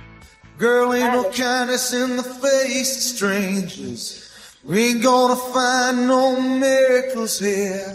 Girl, 0.57 0.93
ain't 0.93 1.13
no 1.13 1.29
kindness 1.31 1.91
in 1.93 2.15
the 2.15 2.23
face 2.23 2.95
of 2.95 3.01
strangers. 3.03 4.24
We 4.65 4.89
ain't 4.89 5.03
gonna 5.03 5.35
find 5.35 6.07
no 6.07 6.39
miracles 6.39 7.39
here. 7.39 7.85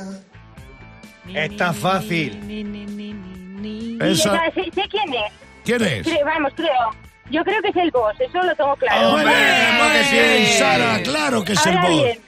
Está 1.34 1.72
fácil. 1.72 2.38
Esa- 4.00 4.50
sé, 4.54 4.64
sé 4.74 4.82
quién 4.88 5.14
es. 5.14 5.32
¿Quién 5.64 5.82
es? 5.84 6.02
Creo- 6.06 6.24
vamos, 6.24 6.52
creo. 6.54 6.90
Yo 7.30 7.44
creo 7.44 7.60
que 7.62 7.68
es 7.68 7.76
el 7.76 7.90
boss, 7.90 8.14
eso 8.20 8.42
lo 8.42 8.54
tengo 8.56 8.74
claro. 8.76 9.16
Bien, 9.16 9.26
muy 9.26 10.10
bien, 10.10 10.58
Sara, 10.58 11.02
claro 11.02 11.44
que 11.44 11.52
es 11.52 11.66
el 11.66 11.76
Ahora 11.76 11.88
voz. 11.88 12.02
bien, 12.04 12.18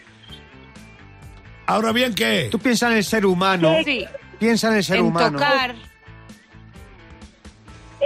Ahora 1.67 1.93
bien, 1.93 2.15
¿qué? 2.15 2.49
Tú 2.51 2.59
piensas 2.59 2.91
en 2.93 2.97
el 2.99 3.05
ser 3.05 3.25
humano. 3.27 3.75
Sí, 3.85 4.05
Piensa 4.39 4.69
en 4.69 4.77
el 4.77 4.85
ser 4.85 4.97
en 4.99 5.07
humano. 5.07 5.39
tocar. 5.39 5.75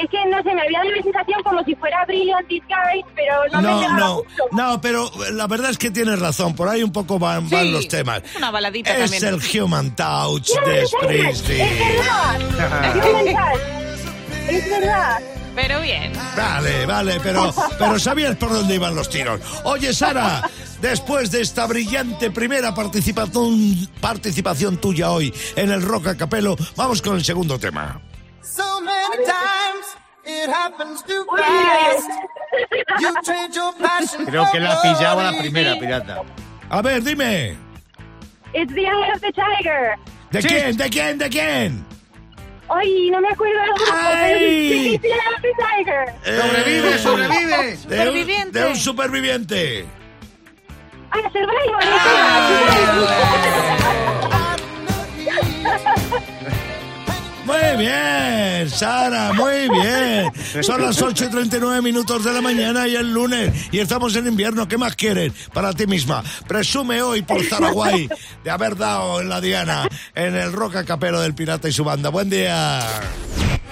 Es 0.02 0.10
que 0.10 0.18
no 0.28 0.42
sé, 0.42 0.54
me 0.54 0.60
había 0.62 0.78
dado 0.80 0.90
la 0.90 1.02
sensación 1.02 1.42
como 1.42 1.64
si 1.64 1.74
fuera 1.76 2.04
Brilliant 2.06 2.46
Disguise, 2.48 3.06
pero 3.14 3.34
no, 3.52 3.60
me 3.62 3.68
No, 3.68 3.78
pegaba 3.80 3.98
no, 3.98 4.22
no, 4.52 4.80
pero 4.80 5.10
la 5.32 5.46
verdad 5.46 5.70
es 5.70 5.78
que 5.78 5.90
tienes 5.90 6.18
razón, 6.18 6.54
por 6.54 6.68
ahí 6.68 6.82
un 6.82 6.92
poco 6.92 7.18
van, 7.18 7.48
van 7.48 7.72
los 7.72 7.88
temas. 7.88 8.22
Una 8.36 8.50
baladita 8.50 8.94
Es 8.96 9.10
también. 9.10 9.34
el 9.40 9.62
Human 9.62 9.96
Touch 9.96 10.48
de 10.66 10.82
es 10.82 10.90
verdad, 10.92 11.32
Springsteen. 11.32 11.68
Es 12.96 13.12
verdad. 13.24 13.52
Es 14.48 14.70
verdad. 14.70 15.18
Pero 15.54 15.80
bien. 15.80 16.12
Vale, 16.36 16.84
vale, 16.84 17.18
pero, 17.22 17.54
pero 17.78 17.98
sabías 17.98 18.36
por 18.36 18.50
dónde 18.52 18.74
iban 18.74 18.94
los 18.94 19.08
tiros. 19.08 19.40
Oye, 19.64 19.94
Sara, 19.94 20.42
después 20.82 21.30
de 21.30 21.40
esta 21.40 21.66
brillante 21.66 22.30
primera 22.30 22.74
participación, 22.74 23.88
participación 24.00 24.76
tuya 24.76 25.10
hoy 25.10 25.32
en 25.56 25.70
el 25.70 25.80
Rock 25.80 26.08
a 26.08 26.16
Capelo, 26.16 26.56
vamos 26.76 27.00
con 27.00 27.16
el 27.16 27.24
segundo 27.24 27.58
tema. 27.58 27.98
So 28.42 28.80
many 28.82 29.24
times 29.24 29.65
Creo 34.26 34.44
que 34.52 34.60
la 34.60 34.72
ha 34.72 34.76
for 34.76 34.82
pillado 34.96 35.20
a 35.20 35.32
la 35.32 35.38
primera, 35.38 35.78
pirata. 35.78 36.22
A 36.70 36.82
ver, 36.82 37.02
dime, 37.02 37.56
It's 38.52 38.72
the 38.74 38.80
Eye 38.82 39.12
of 39.14 39.20
the 39.20 39.32
Tiger. 39.32 39.96
¿de 40.30 40.42
Sí. 40.42 40.48
quién, 40.48 40.76
de 40.76 40.90
quién, 40.90 41.18
de 41.18 41.28
quién? 41.28 41.84
Ay, 42.68 43.10
no 43.10 43.20
me 43.20 43.28
acuerdo 43.28 43.60
Ay. 43.92 44.34
sí, 44.38 44.68
sí, 44.68 44.94
It's 44.94 45.02
the 45.02 45.08
Eye 45.08 45.34
of 45.34 45.42
the 45.42 45.52
Tiger. 45.62 46.14
¡Sobrevive, 46.42 46.94
Eh, 46.94 46.98
sobrevive! 46.98 47.56
de 47.56 47.70
un- 47.70 47.76
Superviviente. 47.78 48.58
De 48.58 48.66
un 48.68 48.76
superviviente. 48.76 49.86
Ah, 51.12 51.20
Survivor. 51.32 51.82
Muy 57.46 57.76
bien, 57.78 58.68
Sara, 58.68 59.32
muy 59.32 59.68
bien. 59.68 60.32
Son 60.64 60.82
las 60.82 61.00
8 61.00 61.26
y 61.26 61.30
39 61.30 61.80
minutos 61.80 62.24
de 62.24 62.32
la 62.32 62.40
mañana 62.40 62.88
y 62.88 62.96
el 62.96 63.12
lunes. 63.12 63.68
Y 63.70 63.78
estamos 63.78 64.16
en 64.16 64.26
invierno. 64.26 64.66
¿Qué 64.66 64.76
más 64.76 64.96
quieres 64.96 65.32
para 65.54 65.72
ti 65.72 65.86
misma? 65.86 66.24
Presume 66.48 67.02
hoy 67.02 67.22
por 67.22 67.44
Zaraguay 67.44 68.08
de 68.42 68.50
haber 68.50 68.76
dado 68.76 69.20
en 69.20 69.28
la 69.28 69.40
diana 69.40 69.88
en 70.14 70.34
el 70.34 70.52
Roca 70.52 70.84
Capero 70.84 71.20
del 71.20 71.34
Pirata 71.34 71.68
y 71.68 71.72
su 71.72 71.84
banda. 71.84 72.08
Buen 72.08 72.30
día. 72.30 72.80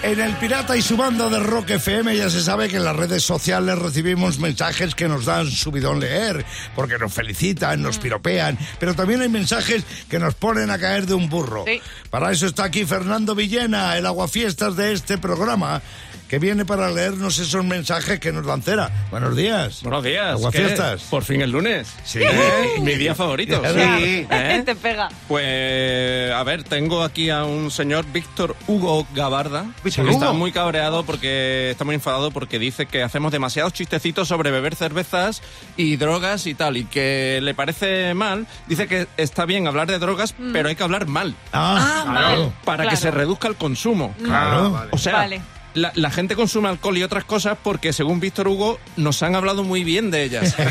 En 0.05 0.21
el 0.21 0.37
Pirata 0.37 0.77
y 0.77 0.83
su 0.83 0.99
banda 0.99 1.31
de 1.31 1.41
Rock 1.41 1.71
FM 1.71 2.15
ya 2.15 2.29
se 2.29 2.43
sabe 2.43 2.69
que 2.69 2.77
en 2.77 2.85
las 2.85 2.95
redes 2.95 3.23
sociales 3.23 3.79
recibimos 3.79 4.39
mensajes 4.39 4.95
que 4.95 5.09
nos 5.09 5.25
dan 5.25 5.51
subidón 5.51 5.99
leer, 5.99 6.45
porque 6.77 6.99
nos 6.99 7.11
felicitan, 7.11 7.81
nos 7.81 7.97
piropean, 7.97 8.59
pero 8.79 8.95
también 8.95 9.23
hay 9.23 9.31
mensajes 9.31 9.83
que 10.11 10.19
nos 10.19 10.35
ponen 10.35 10.71
a 10.71 10.79
caer 10.79 11.07
de 11.07 11.15
un 11.15 11.31
burro. 11.31 11.65
Sí. 11.67 11.81
Para 12.11 12.31
eso 12.33 12.47
está 12.47 12.65
aquí 12.65 12.85
Fernando 12.85 13.35
Villena, 13.35 13.97
el 13.97 14.05
aguafiestas 14.05 14.77
de 14.77 14.93
este 14.93 15.17
programa, 15.17 15.81
que 16.29 16.39
viene 16.39 16.65
para 16.65 16.91
leernos 16.91 17.39
esos 17.39 17.65
mensajes 17.65 18.19
que 18.19 18.33
nos 18.33 18.45
lancera. 18.47 18.91
Buenos 19.11 19.37
días. 19.37 19.83
Buenos 19.83 20.03
días. 20.03 20.33
Aguafiestas. 20.33 21.03
¿Qué? 21.03 21.07
Por 21.11 21.23
fin 21.25 21.41
el 21.43 21.51
lunes. 21.51 21.89
Sí. 22.05 22.21
¿Eh? 22.23 22.81
Mi 22.81 22.95
día 22.95 23.15
favorito. 23.15 23.61
Sí. 23.65 24.27
¿Eh? 24.31 24.63
Te 24.67 24.75
pega. 24.75 25.09
Pues, 25.29 26.33
a 26.33 26.43
ver, 26.45 26.65
tengo 26.65 27.03
aquí 27.03 27.31
a 27.31 27.45
un 27.45 27.71
señor 27.71 28.05
Víctor 28.13 28.57
Hugo 28.67 29.07
Gabarda. 29.15 29.67
Víctor 29.85 30.07
que 30.07 30.11
Está 30.13 30.33
muy 30.33 30.51
cabreado 30.51 31.05
porque 31.05 31.71
está 31.71 31.85
muy 31.85 31.95
enfadado 31.97 32.31
porque 32.31 32.59
dice 32.59 32.87
que 32.87 33.03
hacemos 33.03 33.31
demasiados 33.31 33.73
chistecitos 33.73 34.27
sobre 34.29 34.51
beber 34.51 34.75
cervezas 34.75 35.43
y 35.77 35.97
drogas 35.97 36.47
y 36.47 36.55
tal. 36.55 36.77
Y 36.77 36.85
que 36.87 37.39
le 37.43 37.55
parece 37.55 38.15
mal. 38.15 38.47
Dice 38.67 38.89
que 38.89 39.07
está 39.19 39.45
bien 39.45 39.67
hablar 39.67 39.89
de 39.89 39.99
drogas, 39.99 40.35
pero 40.53 40.69
hay 40.69 40.75
que 40.75 40.83
hablar 40.83 41.07
mal. 41.07 41.35
Ah, 41.53 42.05
claro. 42.09 42.53
Para 42.65 42.85
que 42.85 42.89
Claro. 42.91 43.03
se 43.03 43.11
reduzca 43.11 43.49
el 43.49 43.57
consumo. 43.57 44.15
Claro. 44.23 44.89
O 44.91 44.99
sea, 44.99 45.13
Vale. 45.15 45.43
La, 45.75 45.93
la 45.95 46.11
gente 46.11 46.35
consume 46.37 46.69
alcohol 46.69 46.97
y 46.99 47.03
otras 47.03 47.25
cosas 47.25 47.57
porque, 47.63 47.93
según 47.93 48.21
Víctor 48.21 48.49
Hugo, 48.49 48.79
nos 48.97 49.23
han 49.23 49.35
hablado 49.37 49.63
muy 49.65 49.85
bien 49.85 50.11
de 50.11 50.25
ellas. 50.25 50.55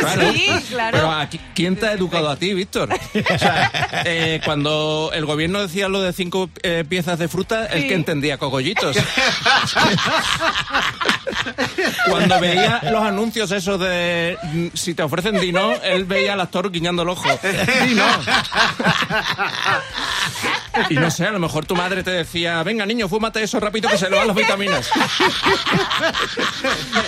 Claro. 0.00 0.32
Sí, 0.32 0.46
claro. 0.68 0.96
Pero 0.98 1.12
aquí, 1.12 1.40
¿quién 1.54 1.76
te 1.76 1.86
ha 1.86 1.92
educado 1.92 2.28
a 2.30 2.36
ti, 2.36 2.52
Víctor? 2.54 2.88
O 2.92 3.38
sea, 3.38 3.70
eh, 4.04 4.40
cuando 4.44 5.10
el 5.14 5.24
gobierno 5.26 5.60
decía 5.60 5.88
lo 5.88 6.00
de 6.02 6.12
cinco 6.12 6.50
eh, 6.62 6.84
piezas 6.88 7.18
de 7.18 7.28
fruta, 7.28 7.66
el 7.66 7.82
Sí. 7.82 7.88
que 7.88 7.94
entendía 7.94 8.38
cogollitos. 8.38 8.96
Cuando 12.08 12.40
veía 12.40 12.80
los 12.90 13.02
anuncios 13.02 13.50
esos 13.50 13.78
de 13.80 14.36
mm, 14.42 14.66
si 14.74 14.94
te 14.94 15.02
ofrecen 15.02 15.40
Dino, 15.40 15.72
él 15.82 16.04
veía 16.04 16.32
al 16.34 16.40
actor 16.40 16.70
guiñando 16.70 17.02
el 17.02 17.08
ojo. 17.10 17.28
Dino. 17.86 18.04
Y 20.90 20.94
no 20.94 21.10
sé, 21.10 21.26
a 21.26 21.30
lo 21.30 21.38
mejor 21.38 21.66
tu 21.66 21.74
madre 21.76 22.02
te 22.02 22.10
decía, 22.10 22.62
venga 22.62 22.84
niño, 22.86 23.08
fúmate 23.08 23.42
eso 23.42 23.58
rápido 23.60 23.88
que 23.88 23.98
se 23.98 24.08
le 24.10 24.16
van 24.16 24.26
las 24.28 24.36
vitaminas. 24.36 24.90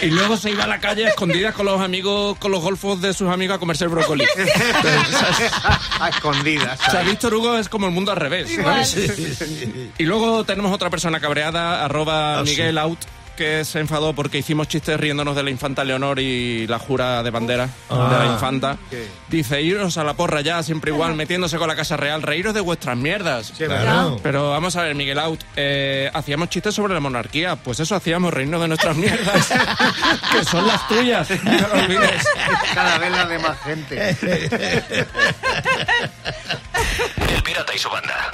Y 0.02 0.06
luego 0.06 0.36
se 0.36 0.50
iba 0.50 0.64
a 0.64 0.66
la 0.66 0.78
calle 0.80 1.06
a 1.06 1.08
escondidas 1.10 1.54
con 1.54 1.66
los 1.66 1.80
amigos, 1.80 2.38
con 2.38 2.50
los 2.52 2.60
golfos 2.62 3.00
de 3.00 3.12
sus 3.14 3.28
amigos 3.30 3.56
a 3.56 3.58
comerse 3.58 3.84
el 3.84 3.90
brócoli. 3.90 4.24
A 6.00 6.08
escondidas. 6.10 6.78
O 6.86 6.90
sea, 6.90 7.02
Víctor 7.02 7.34
Hugo 7.34 7.58
es 7.58 7.68
como 7.68 7.86
el 7.86 7.92
mundo 7.92 8.12
al 8.12 8.18
revés. 8.18 8.50
Y 9.98 10.04
luego 10.04 10.44
tenemos 10.44 10.72
otra 10.72 10.90
persona 10.90 11.18
cabreada, 11.20 11.84
arroba 11.84 12.40
Ah, 12.40 12.42
sí. 12.44 12.50
Miguel 12.50 12.78
Out, 12.78 12.98
que 13.38 13.64
se 13.64 13.78
enfadó 13.78 14.12
porque 14.14 14.38
hicimos 14.38 14.66
chistes 14.66 14.98
riéndonos 14.98 15.36
de 15.36 15.44
la 15.44 15.50
infanta 15.50 15.84
Leonor 15.84 16.18
y 16.18 16.66
la 16.66 16.78
jura 16.80 17.22
de 17.22 17.30
bandera 17.30 17.66
de 17.66 17.72
Ah. 17.88 18.16
la 18.18 18.26
infanta. 18.32 18.76
Dice, 19.28 19.62
iros 19.62 19.96
a 19.96 20.02
la 20.04 20.14
porra 20.14 20.40
ya, 20.40 20.60
siempre 20.64 20.90
igual, 20.90 21.14
metiéndose 21.14 21.56
con 21.56 21.68
la 21.68 21.76
Casa 21.76 21.96
Real, 21.96 22.20
reíros 22.22 22.52
de 22.52 22.60
vuestras 22.60 22.96
mierdas. 22.96 23.52
Claro. 23.56 24.18
Pero 24.22 24.50
vamos 24.50 24.74
a 24.74 24.82
ver, 24.82 24.94
Miguel 24.96 25.18
Out, 25.20 25.40
eh, 25.54 26.10
hacíamos 26.12 26.48
chistes 26.50 26.74
sobre 26.74 26.94
la 26.94 27.00
monarquía. 27.00 27.54
Pues 27.56 27.78
eso 27.78 27.94
hacíamos, 27.94 28.34
reírnos 28.34 28.60
de 28.60 28.68
nuestras 28.68 28.96
mierdas, 28.96 29.48
que 30.32 30.44
son 30.44 30.66
las 30.66 30.86
tuyas. 30.88 31.28
No 31.44 31.68
lo 31.68 31.74
olvides. 31.84 32.26
Cada 32.74 32.98
vez 32.98 33.10
la 33.12 33.24
de 33.26 33.38
más 33.38 33.58
gente. 33.60 34.16
El 37.34 37.42
pirata 37.42 37.72
y 37.74 37.78
su 37.78 37.88
banda. 37.88 38.30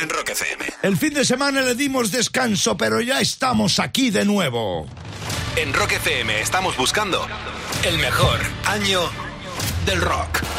En 0.00 0.08
Rock 0.08 0.30
FM. 0.30 0.64
El 0.82 0.96
fin 0.96 1.14
de 1.14 1.24
semana 1.24 1.62
le 1.62 1.74
dimos 1.74 2.10
descanso, 2.10 2.76
pero 2.76 3.00
ya 3.00 3.20
estamos 3.20 3.78
aquí 3.78 4.10
de 4.10 4.24
nuevo. 4.24 4.86
En 5.56 5.72
Rock 5.72 5.92
FM 5.92 6.40
estamos 6.40 6.76
buscando 6.76 7.26
el 7.84 7.98
mejor 7.98 8.40
año 8.66 9.00
del 9.86 10.00
rock. 10.00 10.53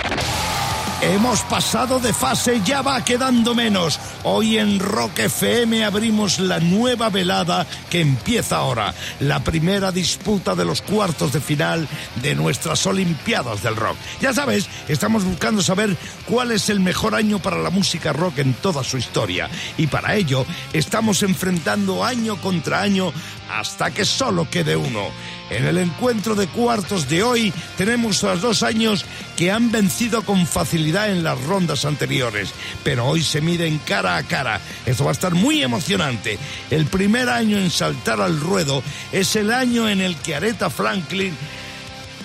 Hemos 1.01 1.41
pasado 1.41 1.99
de 1.99 2.13
fase, 2.13 2.61
ya 2.65 2.81
va 2.81 3.03
quedando 3.03 3.53
menos. 3.53 3.99
Hoy 4.23 4.57
en 4.57 4.79
Rock 4.79 5.19
FM 5.19 5.83
abrimos 5.83 6.39
la 6.39 6.59
nueva 6.59 7.09
velada 7.09 7.67
que 7.89 7.99
empieza 7.99 8.57
ahora. 8.57 8.93
La 9.19 9.43
primera 9.43 9.91
disputa 9.91 10.55
de 10.55 10.63
los 10.63 10.81
cuartos 10.81 11.33
de 11.33 11.41
final 11.41 11.87
de 12.23 12.33
nuestras 12.33 12.85
Olimpiadas 12.87 13.61
del 13.61 13.75
Rock. 13.75 13.97
Ya 14.21 14.33
sabes, 14.33 14.67
estamos 14.87 15.25
buscando 15.25 15.61
saber 15.61 15.95
cuál 16.27 16.51
es 16.51 16.69
el 16.69 16.79
mejor 16.79 17.13
año 17.13 17.39
para 17.39 17.57
la 17.57 17.69
música 17.69 18.13
rock 18.13 18.39
en 18.39 18.53
toda 18.53 18.83
su 18.83 18.97
historia. 18.97 19.49
Y 19.77 19.87
para 19.87 20.15
ello 20.15 20.45
estamos 20.73 21.23
enfrentando 21.23 22.05
año 22.05 22.37
contra 22.37 22.81
año 22.81 23.11
hasta 23.51 23.91
que 23.91 24.05
solo 24.05 24.49
quede 24.49 24.75
uno. 24.75 25.09
En 25.49 25.65
el 25.65 25.77
encuentro 25.77 26.33
de 26.33 26.47
cuartos 26.47 27.07
de 27.07 27.21
hoy 27.21 27.53
tenemos 27.77 28.23
a 28.23 28.35
dos 28.35 28.63
años 28.63 29.05
que 29.37 29.51
han 29.51 29.71
vencido 29.71 30.23
con 30.23 30.47
facilidad 30.47 31.11
en 31.11 31.23
las 31.23 31.39
rondas 31.43 31.85
anteriores, 31.85 32.49
pero 32.83 33.05
hoy 33.05 33.21
se 33.21 33.41
miden 33.41 33.79
cara 33.79 34.17
a 34.17 34.23
cara. 34.23 34.59
Esto 34.85 35.03
va 35.03 35.11
a 35.11 35.13
estar 35.13 35.35
muy 35.35 35.61
emocionante. 35.61 36.39
El 36.71 36.85
primer 36.85 37.29
año 37.29 37.57
en 37.57 37.69
saltar 37.69 38.21
al 38.21 38.39
ruedo 38.39 38.81
es 39.11 39.35
el 39.35 39.51
año 39.51 39.87
en 39.87 40.01
el 40.01 40.15
que 40.17 40.35
Aretha 40.35 40.69
Franklin 40.69 41.35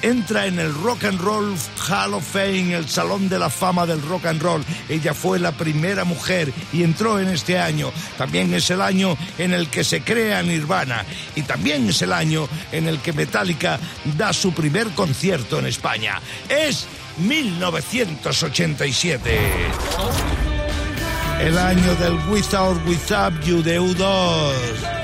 entra 0.02 0.46
en 0.46 0.58
el 0.58 0.74
Rock 0.74 1.04
and 1.04 1.20
Roll 1.20 1.54
Hall 1.88 2.14
of 2.14 2.24
Fame, 2.24 2.74
el 2.74 2.88
Salón 2.88 3.28
de 3.28 3.38
la 3.38 3.50
Fama 3.50 3.86
del 3.86 4.02
Rock 4.02 4.26
and 4.26 4.42
Roll. 4.42 4.64
Ella 4.88 5.14
fue 5.14 5.38
la 5.38 5.52
primera 5.52 6.04
mujer 6.04 6.52
y 6.72 6.82
entró 6.82 7.18
en 7.18 7.28
este 7.28 7.58
año. 7.58 7.92
También 8.16 8.54
es 8.54 8.70
el 8.70 8.80
año 8.82 9.16
en 9.38 9.52
el 9.52 9.68
que 9.68 9.84
se 9.84 10.02
crea 10.02 10.42
Nirvana 10.42 11.04
y 11.34 11.42
también 11.42 11.88
es 11.88 12.02
el 12.02 12.12
año 12.12 12.48
en 12.72 12.88
el 12.88 13.00
que 13.00 13.12
Metallica 13.12 13.78
da 14.16 14.32
su 14.32 14.52
primer 14.52 14.88
concierto 14.90 15.58
en 15.58 15.66
España. 15.66 16.20
Es 16.48 16.86
1987. 17.18 19.38
El 21.40 21.58
año 21.58 21.94
del 21.96 22.14
Without 22.30 22.86
Without 22.86 23.44
You 23.44 23.62
de 23.62 23.80
U2. 23.80 24.99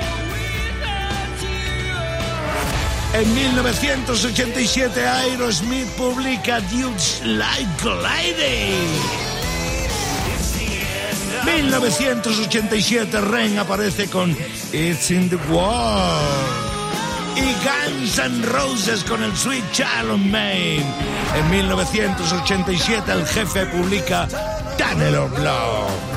En 3.17 3.33
1987 3.33 5.07
Aerosmith 5.07 5.87
publica 5.97 6.59
Dudes 6.61 7.19
Like 7.23 7.83
Lady. 7.83 8.75
1987 11.43 13.21
Ren 13.21 13.57
aparece 13.57 14.07
con 14.07 14.37
It's 14.71 15.09
in 15.09 15.29
the 15.29 15.37
Wall. 15.49 16.21
Y 17.35 17.55
Guns 17.65 18.19
N' 18.19 18.43
Roses 18.51 19.03
con 19.03 19.23
el 19.23 19.35
Sweet 19.35 19.63
Child 19.71 20.11
of 20.11 20.19
Maine. 20.19 20.85
En 21.35 21.49
1987 21.49 23.11
el 23.11 23.25
jefe 23.25 23.65
publica 23.65 24.27
Tunnel 24.77 25.15
of 25.15 25.39
Love. 25.39 26.16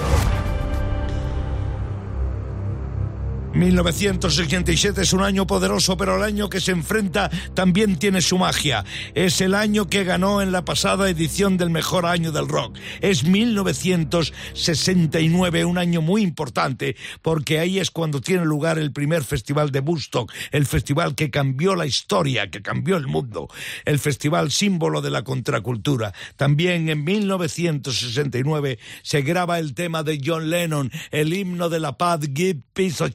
1987 3.54 5.00
es 5.02 5.12
un 5.12 5.22
año 5.22 5.46
poderoso, 5.46 5.96
pero 5.96 6.16
el 6.16 6.22
año 6.22 6.48
que 6.48 6.60
se 6.60 6.70
enfrenta 6.70 7.28
también 7.52 7.96
tiene 7.96 8.22
su 8.22 8.38
magia. 8.38 8.84
Es 9.14 9.40
el 9.40 9.56
año 9.56 9.88
que 9.88 10.04
ganó 10.04 10.40
en 10.40 10.52
la 10.52 10.64
pasada 10.64 11.10
edición 11.10 11.56
del 11.56 11.70
mejor 11.70 12.06
año 12.06 12.30
del 12.30 12.46
rock. 12.46 12.78
Es 13.00 13.24
1969, 13.24 15.64
un 15.64 15.78
año 15.78 16.00
muy 16.00 16.22
importante, 16.22 16.94
porque 17.22 17.58
ahí 17.58 17.80
es 17.80 17.90
cuando 17.90 18.20
tiene 18.20 18.44
lugar 18.44 18.78
el 18.78 18.92
primer 18.92 19.24
festival 19.24 19.72
de 19.72 19.80
Woodstock, 19.80 20.32
el 20.52 20.66
festival 20.66 21.16
que 21.16 21.30
cambió 21.30 21.74
la 21.74 21.86
historia, 21.86 22.50
que 22.50 22.62
cambió 22.62 22.96
el 22.96 23.08
mundo, 23.08 23.48
el 23.84 23.98
festival 23.98 24.52
símbolo 24.52 25.02
de 25.02 25.10
la 25.10 25.24
contracultura. 25.24 26.14
También 26.36 26.88
en 26.88 27.02
1969 27.02 28.78
se 29.02 29.22
graba 29.22 29.58
el 29.58 29.74
tema 29.74 30.04
de 30.04 30.20
John 30.24 30.50
Lennon, 30.50 30.92
el 31.10 31.34
himno 31.34 31.68
de 31.68 31.80
la 31.80 31.98
paz, 31.98 32.20
Give 32.32 32.60
Peace 32.72 33.02
a 33.02 33.10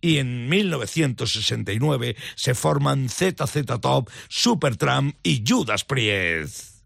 Y 0.00 0.18
en 0.18 0.48
1969 0.48 2.16
se 2.34 2.54
forman 2.54 3.08
ZZ 3.08 3.64
Top, 3.80 4.10
Supertramp 4.28 5.16
y 5.22 5.44
Judas 5.46 5.84
Priest. 5.84 6.80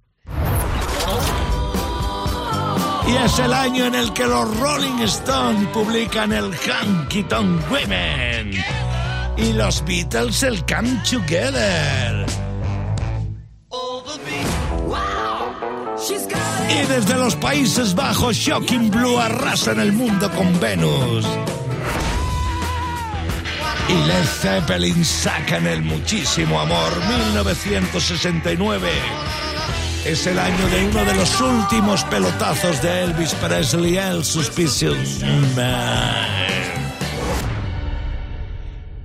Y 3.07 3.17
es 3.17 3.39
el 3.39 3.53
año 3.53 3.85
en 3.85 3.95
el 3.95 4.13
que 4.15 4.27
los 4.27 4.57
Rolling 4.59 5.03
Stones 5.03 5.69
publican 5.69 6.33
el 6.33 6.51
Honky 6.55 7.23
Tonk 7.25 7.71
Women 7.71 8.53
y 9.37 9.53
los 9.53 9.85
Beatles 9.85 10.43
el 10.43 10.65
Come 10.65 11.03
Together. 11.09 12.25
Y 16.71 16.87
desde 16.87 17.15
los 17.15 17.37
Países 17.37 17.95
Bajos, 17.95 18.37
Shocking 18.37 18.91
Blue 18.91 19.19
arrasan 19.19 19.81
el 19.81 19.93
mundo 19.93 20.31
con 20.31 20.59
Venus. 20.61 21.27
Y 23.89 24.07
Led 24.07 24.25
Zeppelin 24.25 25.05
sacan 25.05 25.67
el 25.67 25.83
muchísimo 25.83 26.59
amor 26.59 26.91
1969. 27.07 28.89
Es 30.07 30.27
el 30.27 30.39
año 30.39 30.69
de 30.69 30.85
uno 30.87 31.05
de 31.05 31.15
los 31.15 31.41
últimos 31.41 32.05
pelotazos 32.05 32.81
de 32.83 33.05
Elvis 33.05 33.35
Presley, 33.35 33.97
el 33.97 34.25
Suspicious 34.25 35.21
Man. 35.55 36.44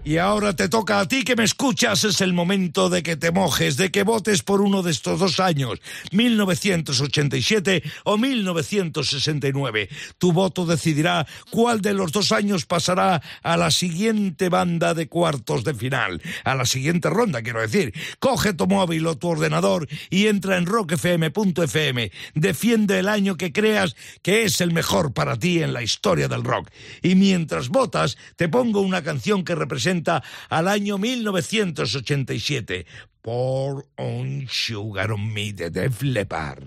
Y 0.10 0.18
ahora 0.18 0.56
te 0.56 0.70
toca 0.70 1.02
a 1.02 1.08
ti 1.08 1.24
que 1.24 1.36
me 1.36 1.44
escuchas, 1.44 2.04
es 2.04 2.20
el 2.22 2.34
momento 2.34 2.90
de 2.90 3.04
que 3.04 3.16
te 3.16 3.30
mojes, 3.30 3.78
de 3.78 3.92
que 3.92 4.02
votes 4.02 4.42
por 4.42 4.60
uno 4.60 4.82
de 4.82 4.90
estos 4.90 5.20
dos 5.20 5.40
años, 5.40 5.80
1987 6.12 7.84
o 8.06 8.18
1969. 8.18 9.88
Tu 10.18 10.32
voto 10.32 10.66
decidirá 10.66 11.28
cuál 11.52 11.82
de 11.82 11.94
los 11.94 12.12
dos 12.12 12.32
años 12.32 12.66
pasará 12.66 13.22
a 13.44 13.56
la 13.56 13.70
siguiente 13.70 14.50
banda 14.50 14.96
de 14.96 15.08
cuartos 15.08 15.64
de 15.64 15.76
final, 15.76 16.24
a 16.44 16.56
la 16.56 16.66
siguiente 16.66 17.12
ronda, 17.12 17.44
quiero 17.44 17.62
decir. 17.62 17.94
Coge 18.18 18.54
tu 18.54 18.66
móvil 18.66 19.06
o 19.06 19.16
tu 19.16 19.28
ordenador 19.28 19.88
y 20.10 20.26
entra 20.26 20.58
en 20.58 20.66
rockfm.fm. 20.66 22.12
Defiende 22.34 22.98
el 22.98 23.10
año 23.10 23.38
que 23.38 23.54
creas 23.54 23.96
que 24.24 24.42
es 24.46 24.60
el 24.60 24.74
mejor 24.74 25.14
para 25.14 25.38
ti 25.38 25.62
en 25.62 25.72
la 25.72 25.84
historia 25.84 26.28
del 26.28 26.44
rock. 26.44 26.72
Y 27.04 27.14
mientras 27.14 27.70
votas, 27.70 28.18
te 28.38 28.50
pongo 28.50 28.82
una 28.82 29.04
canción 29.04 29.44
que 29.44 29.54
representa 29.54 29.99
al 30.50 30.68
año 30.68 30.98
1987. 30.98 32.86
Pour 33.22 33.86
on 33.98 34.46
Sugar 34.50 35.12
on 35.12 35.34
Me 35.34 35.52
de 35.52 35.70
Def 35.70 36.02
Leppard. 36.02 36.60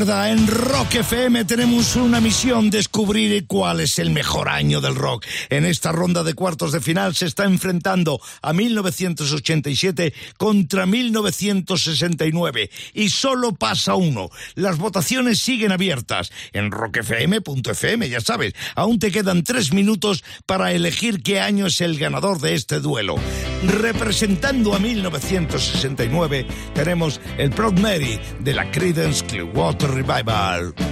En 0.00 0.46
Rock 0.46 0.94
FM 0.94 1.44
tenemos 1.44 1.96
una 1.96 2.20
misión, 2.20 2.70
descubrir 2.70 3.48
cuál 3.48 3.80
es 3.80 3.98
el 3.98 4.10
mejor 4.10 4.48
año 4.48 4.80
del 4.80 4.94
rock. 4.94 5.26
En 5.50 5.64
esta 5.64 5.90
ronda 5.90 6.22
de 6.22 6.34
cuartos 6.34 6.70
de 6.70 6.80
final 6.80 7.16
se 7.16 7.26
está 7.26 7.46
enfrentando 7.46 8.20
a 8.40 8.52
1987 8.52 10.14
contra 10.36 10.86
1969 10.86 12.70
y 12.94 13.08
solo 13.08 13.56
pasa 13.56 13.96
uno. 13.96 14.30
Las 14.54 14.78
votaciones 14.78 15.40
siguen 15.40 15.72
abiertas 15.72 16.30
en 16.52 16.70
rockfm.fm, 16.70 18.08
ya 18.08 18.20
sabes. 18.20 18.52
Aún 18.76 19.00
te 19.00 19.10
quedan 19.10 19.42
tres 19.42 19.72
minutos 19.72 20.22
para 20.46 20.70
elegir 20.70 21.24
qué 21.24 21.40
año 21.40 21.66
es 21.66 21.80
el 21.80 21.98
ganador 21.98 22.40
de 22.40 22.54
este 22.54 22.78
duelo. 22.78 23.16
Representando 23.64 24.76
a 24.76 24.78
1969 24.78 26.46
tenemos 26.72 27.20
el 27.36 27.50
Proud 27.50 27.80
Mary 27.80 28.20
de 28.38 28.54
la 28.54 28.70
Creedence 28.70 29.26
Clearwater 29.26 29.87
Revival. 29.88 30.87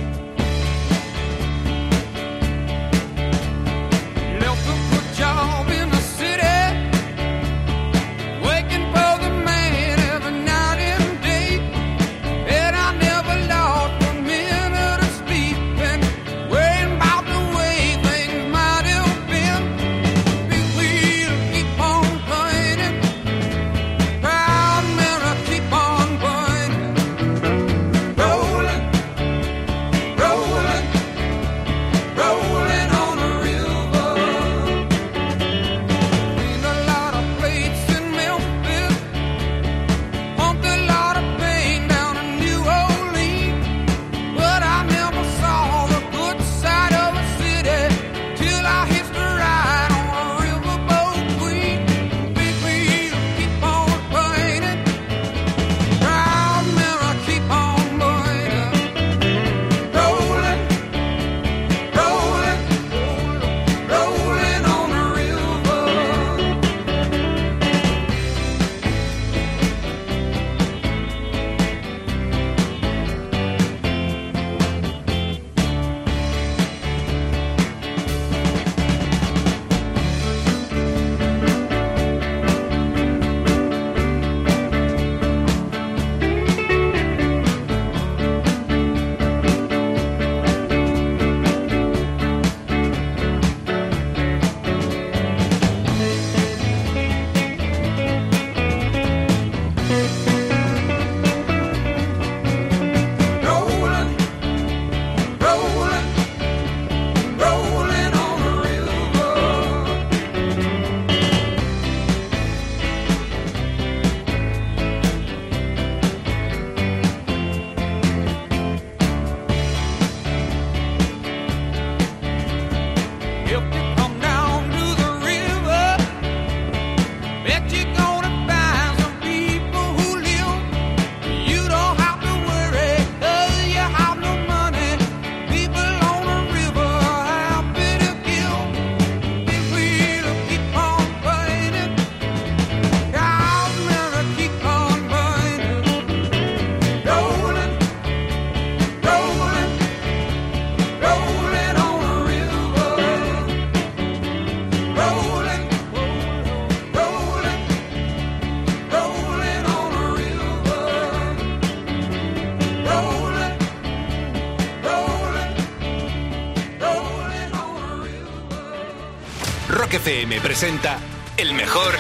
FM 170.27 170.41
presenta 170.41 170.99
el 171.37 171.55
mejor 171.55 171.95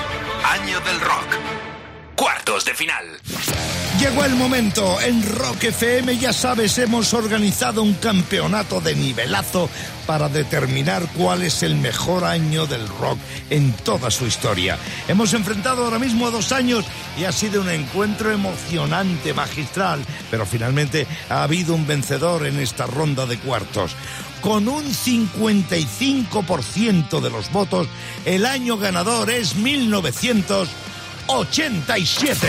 año 0.45 0.81
del 0.81 1.01
rock. 1.01 1.27
Cuartos 2.17 2.65
de 2.65 2.75
final. 2.75 3.05
Llegó 4.01 4.25
el 4.25 4.35
momento. 4.35 5.01
En 5.01 5.23
Rock 5.37 5.65
FM, 5.65 6.19
ya 6.19 6.33
sabes, 6.33 6.77
hemos 6.79 7.15
organizado 7.15 7.83
un 7.83 7.95
campeonato 7.95 8.81
de 8.81 8.97
nivelazo 8.97 9.71
para 10.07 10.29
determinar 10.29 11.07
cuál 11.17 11.43
es 11.43 11.63
el 11.63 11.77
mejor 11.77 12.25
año 12.25 12.67
del 12.67 12.87
rock 12.89 13.19
en 13.49 13.73
toda 13.73 14.11
su 14.11 14.27
historia. 14.27 14.77
Hemos 15.07 15.33
enfrentado 15.33 15.85
ahora 15.85 15.99
mismo 15.99 16.27
a 16.27 16.31
dos 16.31 16.51
años 16.51 16.85
y 17.19 17.25
ha 17.25 17.33
sido 17.33 17.63
un 17.63 17.71
encuentro 17.71 18.33
emocionante, 18.33 19.33
magistral, 19.35 20.05
pero 20.31 20.47
finalmente 20.47 21.07
ha 21.31 21.45
habido 21.45 21.75
un 21.75 21.87
vencedor 21.87 22.47
en 22.47 22.59
esta 22.59 22.87
ronda 22.87 23.25
de 23.25 23.39
cuartos. 23.39 23.95
Con 24.47 24.69
un 24.69 24.85
55% 24.85 27.21
de 27.21 27.31
los 27.31 27.51
votos, 27.51 27.89
el 28.25 28.47
año 28.47 28.79
ganador 28.79 29.29
es 29.29 29.57
1987. 29.57 32.49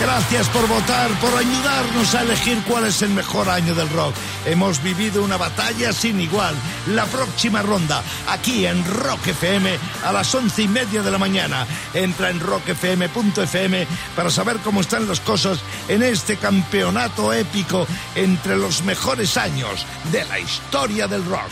Gracias 0.00 0.48
por 0.48 0.66
votar, 0.66 1.10
por 1.20 1.36
ayudarnos 1.36 2.14
a 2.14 2.22
elegir 2.22 2.58
cuál 2.66 2.86
es 2.86 3.02
el 3.02 3.10
mejor 3.10 3.50
año 3.50 3.74
del 3.74 3.90
rock. 3.90 4.14
Hemos 4.46 4.82
vivido 4.82 5.22
una 5.22 5.36
batalla 5.36 5.92
sin 5.92 6.18
igual. 6.20 6.54
La 6.86 7.04
próxima 7.04 7.60
ronda, 7.60 8.02
aquí 8.26 8.64
en 8.64 8.82
Rock 8.82 9.26
FM, 9.26 9.78
a 10.02 10.12
las 10.12 10.34
once 10.34 10.62
y 10.62 10.68
media 10.68 11.02
de 11.02 11.10
la 11.10 11.18
mañana. 11.18 11.66
Entra 11.92 12.30
en 12.30 12.40
rockfm.fm 12.40 13.86
para 14.16 14.30
saber 14.30 14.56
cómo 14.64 14.80
están 14.80 15.06
las 15.06 15.20
cosas 15.20 15.58
en 15.86 16.02
este 16.02 16.38
campeonato 16.38 17.34
épico 17.34 17.86
entre 18.14 18.56
los 18.56 18.82
mejores 18.84 19.36
años 19.36 19.84
de 20.10 20.24
la 20.24 20.38
historia 20.38 21.08
del 21.08 21.26
rock. 21.26 21.50